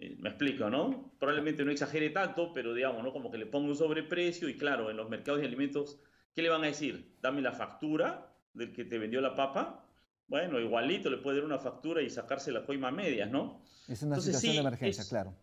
Eh, 0.00 0.16
Me 0.18 0.30
explico, 0.30 0.68
¿no? 0.70 1.12
Probablemente 1.18 1.64
no 1.64 1.70
exagere 1.70 2.10
tanto, 2.10 2.52
pero 2.52 2.72
digamos, 2.74 3.04
¿no? 3.04 3.12
Como 3.12 3.30
que 3.30 3.38
le 3.38 3.46
ponga 3.46 3.68
un 3.68 3.76
sobreprecio 3.76 4.48
y 4.48 4.56
claro, 4.56 4.90
en 4.90 4.96
los 4.96 5.08
mercados 5.08 5.40
de 5.40 5.46
alimentos, 5.46 6.00
¿qué 6.34 6.42
le 6.42 6.48
van 6.48 6.64
a 6.64 6.68
decir? 6.68 7.16
Dame 7.20 7.42
la 7.42 7.52
factura 7.52 8.34
del 8.54 8.72
que 8.72 8.84
te 8.84 8.98
vendió 8.98 9.20
la 9.20 9.34
papa. 9.34 9.86
Bueno, 10.26 10.58
igualito 10.58 11.10
le 11.10 11.18
puede 11.18 11.36
dar 11.38 11.46
una 11.46 11.58
factura 11.58 12.02
y 12.02 12.08
sacarse 12.10 12.50
la 12.50 12.64
coima 12.64 12.88
a 12.88 12.92
medias, 12.92 13.30
¿no? 13.30 13.62
Es 13.88 14.02
una 14.02 14.14
Entonces, 14.16 14.36
situación 14.36 14.52
sí, 14.52 14.56
de 14.56 14.60
emergencia, 14.60 15.02
es- 15.02 15.08
claro. 15.08 15.34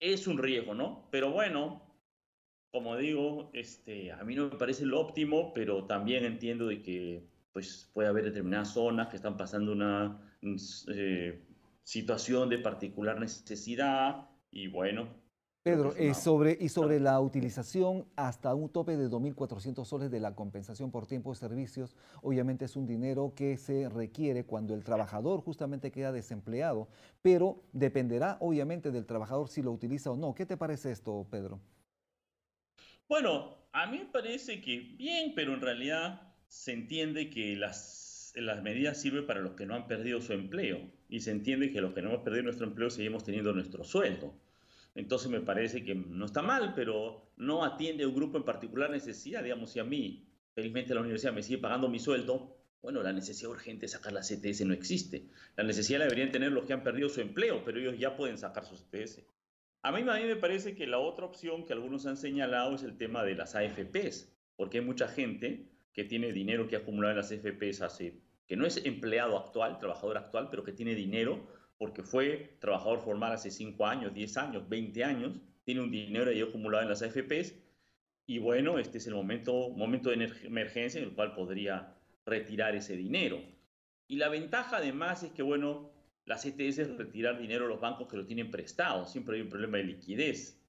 es 0.00 0.26
un 0.26 0.38
riesgo, 0.38 0.74
¿no? 0.74 1.08
Pero 1.10 1.30
bueno, 1.30 1.82
como 2.70 2.96
digo, 2.96 3.50
este, 3.54 4.10
a 4.12 4.22
mí 4.24 4.34
no 4.34 4.50
me 4.50 4.56
parece 4.58 4.84
lo 4.84 5.00
óptimo, 5.00 5.54
pero 5.54 5.86
también 5.86 6.24
entiendo 6.24 6.66
de 6.66 6.82
que 6.82 7.28
pues, 7.52 7.88
puede 7.94 8.08
haber 8.08 8.24
determinadas 8.24 8.74
zonas 8.74 9.08
que 9.08 9.16
están 9.16 9.36
pasando 9.36 9.70
una 9.72 10.36
mm, 10.42 10.56
eh, 10.88 11.46
situación 11.84 12.48
de 12.48 12.58
particular 12.58 13.20
necesidad 13.20 14.28
y 14.50 14.68
bueno. 14.68 15.22
Pedro, 15.62 15.94
eh, 15.96 16.12
sobre, 16.12 16.58
y 16.60 16.68
sobre 16.68 17.00
la 17.00 17.18
utilización 17.20 18.06
hasta 18.16 18.54
un 18.54 18.68
tope 18.68 18.98
de 18.98 19.08
2.400 19.08 19.86
soles 19.86 20.10
de 20.10 20.20
la 20.20 20.34
compensación 20.34 20.90
por 20.90 21.06
tiempo 21.06 21.30
de 21.30 21.36
servicios, 21.36 21.96
obviamente 22.20 22.66
es 22.66 22.76
un 22.76 22.86
dinero 22.86 23.32
que 23.34 23.56
se 23.56 23.88
requiere 23.88 24.44
cuando 24.44 24.74
el 24.74 24.84
trabajador 24.84 25.40
justamente 25.40 25.90
queda 25.90 26.12
desempleado, 26.12 26.88
pero 27.22 27.62
dependerá 27.72 28.36
obviamente 28.40 28.90
del 28.90 29.06
trabajador 29.06 29.48
si 29.48 29.62
lo 29.62 29.72
utiliza 29.72 30.10
o 30.10 30.16
no. 30.16 30.34
¿Qué 30.34 30.44
te 30.44 30.58
parece 30.58 30.92
esto, 30.92 31.26
Pedro? 31.30 31.60
Bueno, 33.08 33.56
a 33.72 33.86
mí 33.86 34.00
me 34.00 34.06
parece 34.06 34.60
que 34.60 34.80
bien, 34.98 35.32
pero 35.34 35.54
en 35.54 35.62
realidad 35.62 36.34
se 36.46 36.72
entiende 36.72 37.30
que 37.30 37.56
las, 37.56 38.34
las 38.34 38.62
medidas 38.62 39.00
sirven 39.00 39.26
para 39.26 39.40
los 39.40 39.54
que 39.54 39.64
no 39.64 39.74
han 39.74 39.86
perdido 39.86 40.20
su 40.20 40.34
empleo 40.34 40.90
y 41.14 41.20
se 41.20 41.30
entiende 41.30 41.70
que 41.70 41.80
los 41.80 41.94
que 41.94 42.02
no 42.02 42.08
hemos 42.08 42.22
perdido 42.22 42.42
nuestro 42.42 42.66
empleo 42.66 42.90
seguimos 42.90 43.22
teniendo 43.22 43.52
nuestro 43.52 43.84
sueldo. 43.84 44.34
Entonces 44.96 45.30
me 45.30 45.40
parece 45.40 45.84
que 45.84 45.94
no 45.94 46.24
está 46.24 46.42
mal, 46.42 46.72
pero 46.74 47.30
no 47.36 47.64
atiende 47.64 48.02
a 48.02 48.08
un 48.08 48.16
grupo 48.16 48.36
en 48.36 48.42
particular 48.42 48.90
necesidad. 48.90 49.44
Digamos, 49.44 49.70
si 49.70 49.78
a 49.78 49.84
mí, 49.84 50.26
felizmente 50.56 50.92
la 50.92 51.02
universidad 51.02 51.32
me 51.32 51.44
sigue 51.44 51.58
pagando 51.58 51.88
mi 51.88 52.00
sueldo, 52.00 52.56
bueno, 52.82 53.00
la 53.00 53.12
necesidad 53.12 53.52
urgente 53.52 53.82
de 53.82 53.88
sacar 53.90 54.12
la 54.12 54.22
CTS 54.22 54.66
no 54.66 54.74
existe. 54.74 55.28
La 55.54 55.62
necesidad 55.62 56.00
la 56.00 56.06
deberían 56.06 56.32
tener 56.32 56.50
los 56.50 56.64
que 56.64 56.72
han 56.72 56.82
perdido 56.82 57.08
su 57.08 57.20
empleo, 57.20 57.62
pero 57.64 57.78
ellos 57.78 57.96
ya 57.96 58.16
pueden 58.16 58.36
sacar 58.36 58.64
su 58.64 58.74
CTS. 58.74 59.22
A 59.82 59.92
mí, 59.92 60.00
a 60.00 60.14
me 60.14 60.34
parece 60.34 60.74
que 60.74 60.88
la 60.88 60.98
otra 60.98 61.26
opción 61.26 61.64
que 61.64 61.74
algunos 61.74 62.06
han 62.06 62.16
señalado 62.16 62.74
es 62.74 62.82
el 62.82 62.96
tema 62.96 63.22
de 63.22 63.36
las 63.36 63.54
AFPs, 63.54 64.34
porque 64.56 64.78
hay 64.78 64.84
mucha 64.84 65.06
gente 65.06 65.68
que 65.92 66.02
tiene 66.02 66.32
dinero 66.32 66.66
que 66.66 66.74
ha 66.74 66.80
acumulado 66.80 67.12
en 67.12 67.18
las 67.18 67.30
AFPs 67.30 67.82
hace, 67.82 68.18
que 68.46 68.56
no 68.56 68.66
es 68.66 68.84
empleado 68.84 69.38
actual, 69.38 69.78
trabajador 69.78 70.18
actual, 70.18 70.48
pero 70.50 70.64
que 70.64 70.72
tiene 70.72 70.94
dinero 70.94 71.46
porque 71.78 72.02
fue 72.02 72.56
trabajador 72.60 73.00
formal 73.00 73.32
hace 73.32 73.50
5 73.50 73.86
años, 73.86 74.14
10 74.14 74.36
años, 74.36 74.68
20 74.68 75.04
años, 75.04 75.32
tiene 75.64 75.80
un 75.80 75.90
dinero 75.90 76.30
ahí 76.30 76.40
acumulado 76.40 76.82
en 76.82 76.88
las 76.88 77.02
AFPs 77.02 77.54
y 78.26 78.38
bueno, 78.38 78.78
este 78.78 78.98
es 78.98 79.06
el 79.06 79.14
momento, 79.14 79.70
momento 79.70 80.10
de 80.10 80.30
emergencia 80.44 80.98
en 80.98 81.08
el 81.08 81.14
cual 81.14 81.34
podría 81.34 81.94
retirar 82.24 82.74
ese 82.74 82.96
dinero. 82.96 83.42
Y 84.08 84.16
la 84.16 84.28
ventaja 84.28 84.78
además 84.78 85.22
es 85.22 85.32
que, 85.32 85.42
bueno, 85.42 85.92
las 86.24 86.46
ETS 86.46 86.78
es 86.78 86.96
retirar 86.96 87.38
dinero 87.38 87.66
a 87.66 87.68
los 87.68 87.80
bancos 87.80 88.08
que 88.08 88.16
lo 88.16 88.24
tienen 88.24 88.50
prestado, 88.50 89.04
siempre 89.04 89.36
hay 89.36 89.42
un 89.42 89.50
problema 89.50 89.76
de 89.76 89.84
liquidez. 89.84 90.62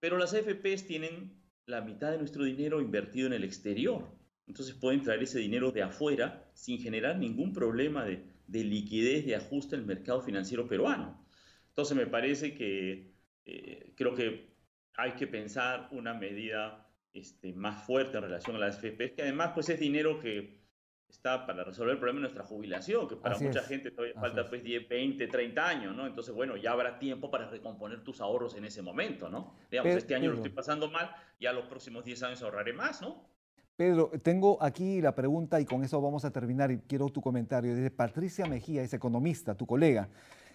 Pero 0.00 0.16
las 0.16 0.32
AFPs 0.32 0.86
tienen 0.86 1.42
la 1.66 1.82
mitad 1.82 2.10
de 2.10 2.18
nuestro 2.18 2.44
dinero 2.44 2.80
invertido 2.80 3.26
en 3.26 3.34
el 3.34 3.44
exterior. 3.44 4.08
Entonces 4.52 4.74
pueden 4.74 5.00
traer 5.00 5.22
ese 5.22 5.38
dinero 5.38 5.72
de 5.72 5.82
afuera 5.82 6.44
sin 6.52 6.78
generar 6.78 7.16
ningún 7.16 7.54
problema 7.54 8.04
de, 8.04 8.22
liquidez, 8.48 9.24
de 9.24 9.34
ajuste 9.34 9.76
el 9.76 9.86
mercado 9.86 10.20
financiero 10.20 10.68
peruano. 10.68 11.26
Entonces 11.68 11.96
me 11.96 12.06
parece 12.06 12.52
que 12.52 13.14
eh, 13.46 13.94
creo 13.96 14.14
que 14.14 14.52
hay 14.94 15.12
que 15.12 15.26
pensar 15.26 15.88
una 15.90 16.12
medida 16.12 16.86
este, 17.14 17.54
más 17.54 17.86
fuerte 17.86 18.18
en 18.18 18.24
relación 18.24 18.54
a 18.56 18.58
las 18.58 18.76
AFPs, 18.76 19.12
que 19.12 19.22
además 19.22 19.52
pues 19.54 19.70
es 19.70 19.80
dinero 19.80 20.20
que 20.20 20.60
está 21.08 21.46
para 21.46 21.64
resolver 21.64 21.94
el 21.94 21.98
problema 21.98 22.18
de 22.18 22.24
nuestra 22.24 22.44
jubilación, 22.44 23.08
que 23.08 23.16
para 23.16 23.38
mucha 23.38 23.62
gente 23.62 23.90
todavía 23.90 24.20
falta 24.20 24.50
pues 24.50 24.62
10, 24.62 24.86
20, 24.86 25.28
30 25.28 25.66
años, 25.66 25.96
¿no? 25.96 26.06
Entonces, 26.06 26.34
bueno, 26.34 26.58
ya 26.58 26.72
habrá 26.72 26.98
tiempo 26.98 27.30
para 27.30 27.48
recomponer 27.48 28.04
tus 28.04 28.20
ahorros 28.20 28.54
en 28.54 28.66
ese 28.66 28.82
momento, 28.82 29.30
¿no? 29.30 29.56
Digamos, 29.70 29.94
este 29.96 30.14
año 30.14 30.28
lo 30.28 30.36
estoy 30.36 30.50
pasando 30.50 30.90
mal, 30.90 31.10
ya 31.40 31.54
los 31.54 31.64
próximos 31.64 32.04
10 32.04 32.22
años 32.24 32.42
ahorraré 32.42 32.74
más, 32.74 33.00
¿no? 33.00 33.32
Pedro, 33.76 34.10
tengo 34.22 34.62
aquí 34.62 35.00
la 35.00 35.14
pregunta 35.14 35.60
y 35.60 35.64
con 35.64 35.82
eso 35.82 36.00
vamos 36.00 36.24
a 36.24 36.30
terminar 36.30 36.70
y 36.70 36.78
quiero 36.78 37.08
tu 37.08 37.20
comentario. 37.20 37.74
Dice 37.74 37.90
Patricia 37.90 38.46
Mejía, 38.46 38.82
es 38.82 38.92
economista, 38.92 39.54
tu 39.54 39.66
colega. 39.66 40.08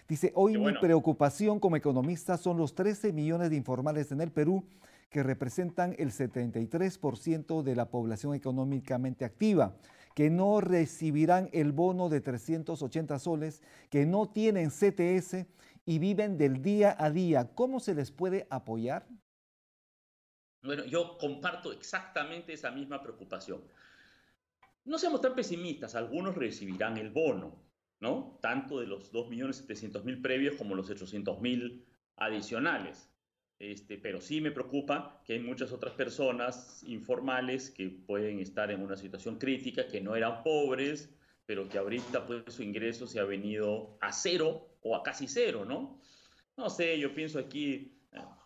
Dice, 0.08 0.32
hoy 0.34 0.56
mi 0.56 0.72
preocupación 0.80 1.60
como 1.60 1.76
economista 1.76 2.38
son 2.38 2.56
los 2.56 2.74
13 2.74 3.12
millones 3.12 3.50
de 3.50 3.56
informales 3.56 4.10
en 4.12 4.20
el 4.20 4.30
Perú 4.30 4.64
que 5.10 5.22
representan 5.22 5.94
el 5.98 6.12
73% 6.12 7.62
de 7.62 7.76
la 7.76 7.90
población 7.90 8.34
económicamente 8.34 9.24
activa 9.24 9.74
que 10.18 10.30
no 10.30 10.60
recibirán 10.60 11.48
el 11.52 11.70
bono 11.70 12.08
de 12.08 12.20
380 12.20 13.20
soles, 13.20 13.62
que 13.88 14.04
no 14.04 14.28
tienen 14.28 14.70
CTS 14.70 15.46
y 15.86 16.00
viven 16.00 16.36
del 16.36 16.60
día 16.60 16.96
a 16.98 17.10
día. 17.10 17.48
¿Cómo 17.54 17.78
se 17.78 17.94
les 17.94 18.10
puede 18.10 18.48
apoyar? 18.50 19.06
Bueno, 20.62 20.84
yo 20.84 21.16
comparto 21.18 21.72
exactamente 21.72 22.52
esa 22.52 22.70
misma 22.70 23.02
preocupación. 23.02 23.62
No 24.84 24.98
seamos 24.98 25.20
tan 25.20 25.34
pesimistas, 25.34 25.94
algunos 25.94 26.34
recibirán 26.34 26.96
el 26.96 27.10
bono, 27.10 27.62
¿no? 28.00 28.38
Tanto 28.40 28.80
de 28.80 28.86
los 28.86 29.12
2.700.000 29.12 30.22
previos 30.22 30.56
como 30.56 30.74
los 30.74 30.90
800.000 30.90 31.84
adicionales. 32.16 33.10
Este, 33.58 33.98
pero 33.98 34.20
sí 34.20 34.40
me 34.40 34.52
preocupa 34.52 35.20
que 35.24 35.32
hay 35.34 35.40
muchas 35.40 35.72
otras 35.72 35.94
personas 35.94 36.82
informales 36.84 37.70
que 37.70 37.88
pueden 37.88 38.38
estar 38.38 38.70
en 38.70 38.80
una 38.80 38.96
situación 38.96 39.38
crítica, 39.38 39.88
que 39.88 40.00
no 40.00 40.14
eran 40.14 40.44
pobres, 40.44 41.12
pero 41.44 41.68
que 41.68 41.78
ahorita 41.78 42.24
pues 42.24 42.44
su 42.54 42.62
ingreso 42.62 43.06
se 43.06 43.18
ha 43.18 43.24
venido 43.24 43.98
a 44.00 44.12
cero 44.12 44.76
o 44.82 44.94
a 44.94 45.02
casi 45.02 45.26
cero, 45.26 45.64
¿no? 45.64 46.00
No 46.56 46.70
sé, 46.70 46.98
yo 46.98 47.14
pienso 47.14 47.38
aquí, 47.38 47.97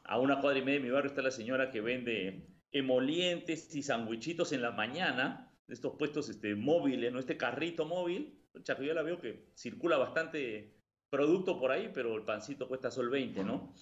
a 0.05 0.19
una 0.19 0.41
cuadra 0.41 0.59
y 0.59 0.63
media 0.63 0.81
de 0.81 0.87
mi 0.87 0.91
barrio 0.91 1.11
está 1.11 1.23
la 1.23 1.31
señora 1.31 1.71
que 1.71 1.81
vende 1.81 2.47
emolientes 2.73 3.75
y 3.75 3.83
sandwichitos 3.83 4.53
en 4.53 4.63
la 4.63 4.71
mañana, 4.71 5.53
estos 5.69 5.97
puestos 5.97 6.29
este, 6.29 6.55
móviles, 6.55 7.13
¿no? 7.13 7.19
Este 7.19 7.37
carrito 7.37 7.87
móvil, 7.87 8.39
que 8.53 8.87
yo 8.87 8.95
la 8.95 9.03
veo 9.03 9.21
que 9.21 9.47
circula 9.55 9.97
bastante 9.97 10.75
producto 11.11 11.59
por 11.59 11.71
ahí, 11.71 11.91
pero 11.93 12.17
el 12.17 12.25
pancito 12.25 12.69
cuesta 12.69 12.91
sol 12.91 13.11
20, 13.11 13.45
¿no? 13.45 13.75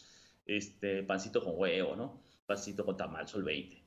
este, 0.57 1.03
pancito 1.03 1.45
con 1.45 1.55
huevo, 1.57 1.97
¿no? 1.97 2.23
Pancito 2.47 2.85
con 2.85 2.97
tamal, 2.97 3.29
sol 3.29 3.45
20. 3.45 3.83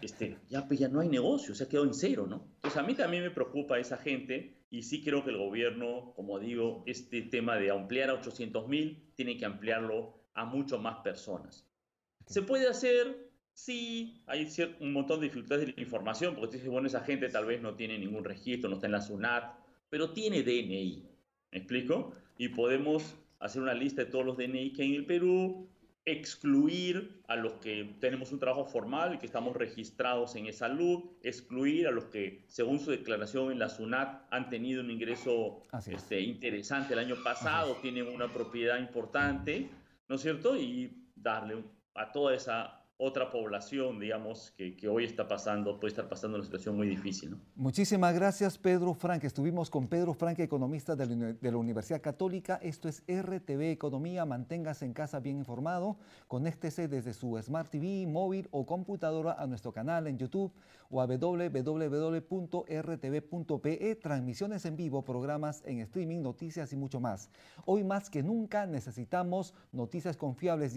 Este, 0.00 0.36
ya, 0.48 0.66
pues 0.66 0.78
ya 0.78 0.88
no 0.88 1.00
hay 1.00 1.08
negocio, 1.08 1.54
se 1.54 1.64
ha 1.64 1.68
quedado 1.68 1.86
en 1.86 1.94
cero, 1.94 2.26
¿no? 2.28 2.46
Entonces 2.56 2.78
a 2.78 2.82
mí 2.82 2.94
también 2.94 3.22
me 3.22 3.30
preocupa 3.30 3.78
esa 3.78 3.96
gente 3.96 4.64
y 4.70 4.82
sí 4.82 5.02
creo 5.02 5.24
que 5.24 5.30
el 5.30 5.38
gobierno, 5.38 6.12
como 6.14 6.38
digo, 6.38 6.84
este 6.86 7.22
tema 7.22 7.56
de 7.56 7.70
ampliar 7.70 8.10
a 8.10 8.14
800 8.14 8.68
mil, 8.68 9.10
tiene 9.14 9.36
que 9.36 9.44
ampliarlo 9.44 10.24
a 10.34 10.44
mucho 10.44 10.78
más 10.78 10.98
personas. 10.98 11.66
¿Se 12.26 12.42
puede 12.42 12.68
hacer? 12.68 13.30
Sí, 13.52 14.22
hay 14.26 14.48
un 14.80 14.92
montón 14.92 15.20
de 15.20 15.26
dificultades 15.26 15.66
de 15.66 15.72
la 15.72 15.80
información, 15.80 16.34
porque 16.34 16.56
dices, 16.56 16.68
bueno, 16.68 16.88
esa 16.88 17.00
gente 17.00 17.28
tal 17.28 17.46
vez 17.46 17.62
no 17.62 17.74
tiene 17.74 17.98
ningún 17.98 18.24
registro, 18.24 18.68
no 18.68 18.76
está 18.76 18.86
en 18.86 18.92
la 18.92 19.00
SUNAT, 19.00 19.56
pero 19.88 20.10
tiene 20.12 20.42
DNI, 20.42 21.08
¿me 21.52 21.58
explico? 21.58 22.14
Y 22.36 22.48
podemos 22.48 23.14
hacer 23.38 23.62
una 23.62 23.74
lista 23.74 24.04
de 24.04 24.10
todos 24.10 24.26
los 24.26 24.36
DNI 24.36 24.72
que 24.72 24.82
hay 24.82 24.88
en 24.90 24.94
el 24.96 25.06
Perú, 25.06 25.68
excluir 26.06 27.22
a 27.28 27.36
los 27.36 27.54
que 27.54 27.96
tenemos 28.00 28.32
un 28.32 28.38
trabajo 28.38 28.66
formal 28.66 29.14
y 29.14 29.18
que 29.18 29.26
estamos 29.26 29.56
registrados 29.56 30.34
en 30.36 30.46
esa 30.46 30.68
salud, 30.68 31.04
excluir 31.22 31.86
a 31.86 31.90
los 31.90 32.06
que, 32.06 32.44
según 32.48 32.80
su 32.80 32.90
declaración 32.90 33.52
en 33.52 33.58
la 33.58 33.68
SUNAT, 33.68 34.26
han 34.30 34.50
tenido 34.50 34.82
un 34.82 34.90
ingreso 34.90 35.62
este, 35.86 36.20
interesante 36.20 36.92
el 36.92 36.98
año 36.98 37.16
pasado, 37.22 37.76
tienen 37.80 38.08
una 38.08 38.32
propiedad 38.32 38.78
importante, 38.78 39.70
¿no 40.08 40.16
es 40.16 40.22
cierto? 40.22 40.56
Y 40.56 41.08
darle 41.14 41.62
a 41.94 42.12
toda 42.12 42.34
esa 42.34 42.84
otra 42.96 43.28
población, 43.28 43.98
digamos, 43.98 44.52
que, 44.56 44.76
hoy 44.88 45.04
está 45.04 45.26
pasando, 45.26 45.80
puede 45.80 45.90
estar 45.90 46.08
pasando 46.08 46.36
una 46.36 46.44
situación 46.44 46.76
muy 46.76 46.88
difícil. 46.88 47.36
Muchísimas 47.56 48.14
gracias, 48.14 48.56
Pedro 48.56 48.94
Frank. 48.94 49.24
Estuvimos 49.24 49.68
con 49.68 49.88
Pedro 49.88 50.14
Frank, 50.14 50.38
economista 50.38 50.94
de 50.94 51.36
la, 51.40 51.56
Universidad 51.56 52.00
Católica. 52.00 52.60
Esto 52.62 52.88
es 52.88 53.02
RTV 53.08 53.72
Economía. 53.72 54.24
Manténgase 54.24 54.84
en 54.84 54.92
casa 54.92 55.18
bien 55.18 55.38
informado. 55.38 55.96
Conéctese 56.28 56.86
desde 56.86 57.14
su 57.14 57.36
Smart 57.42 57.68
TV, 57.68 58.06
móvil 58.06 58.46
o 58.52 58.64
computadora 58.64 59.32
a 59.32 59.46
nuestro 59.48 59.72
canal 59.72 60.06
en 60.06 60.16
YouTube 60.16 60.52
o 60.88 61.00
a 61.00 61.06
www.rtv.pe. 61.06 61.54
Transmisiones 63.96 64.66
en 64.66 64.76
vivo, 64.76 65.04
programas 65.04 65.64
en 65.66 65.80
streaming, 65.80 66.22
noticias 66.22 66.72
y 66.72 66.76
mucho 66.76 67.00
más. 67.00 67.28
Hoy 67.66 67.82
más 67.82 68.08
que 68.08 68.22
nunca 68.22 68.66
necesitamos 68.66 69.52
noticias 69.72 70.16
confiables. 70.16 70.76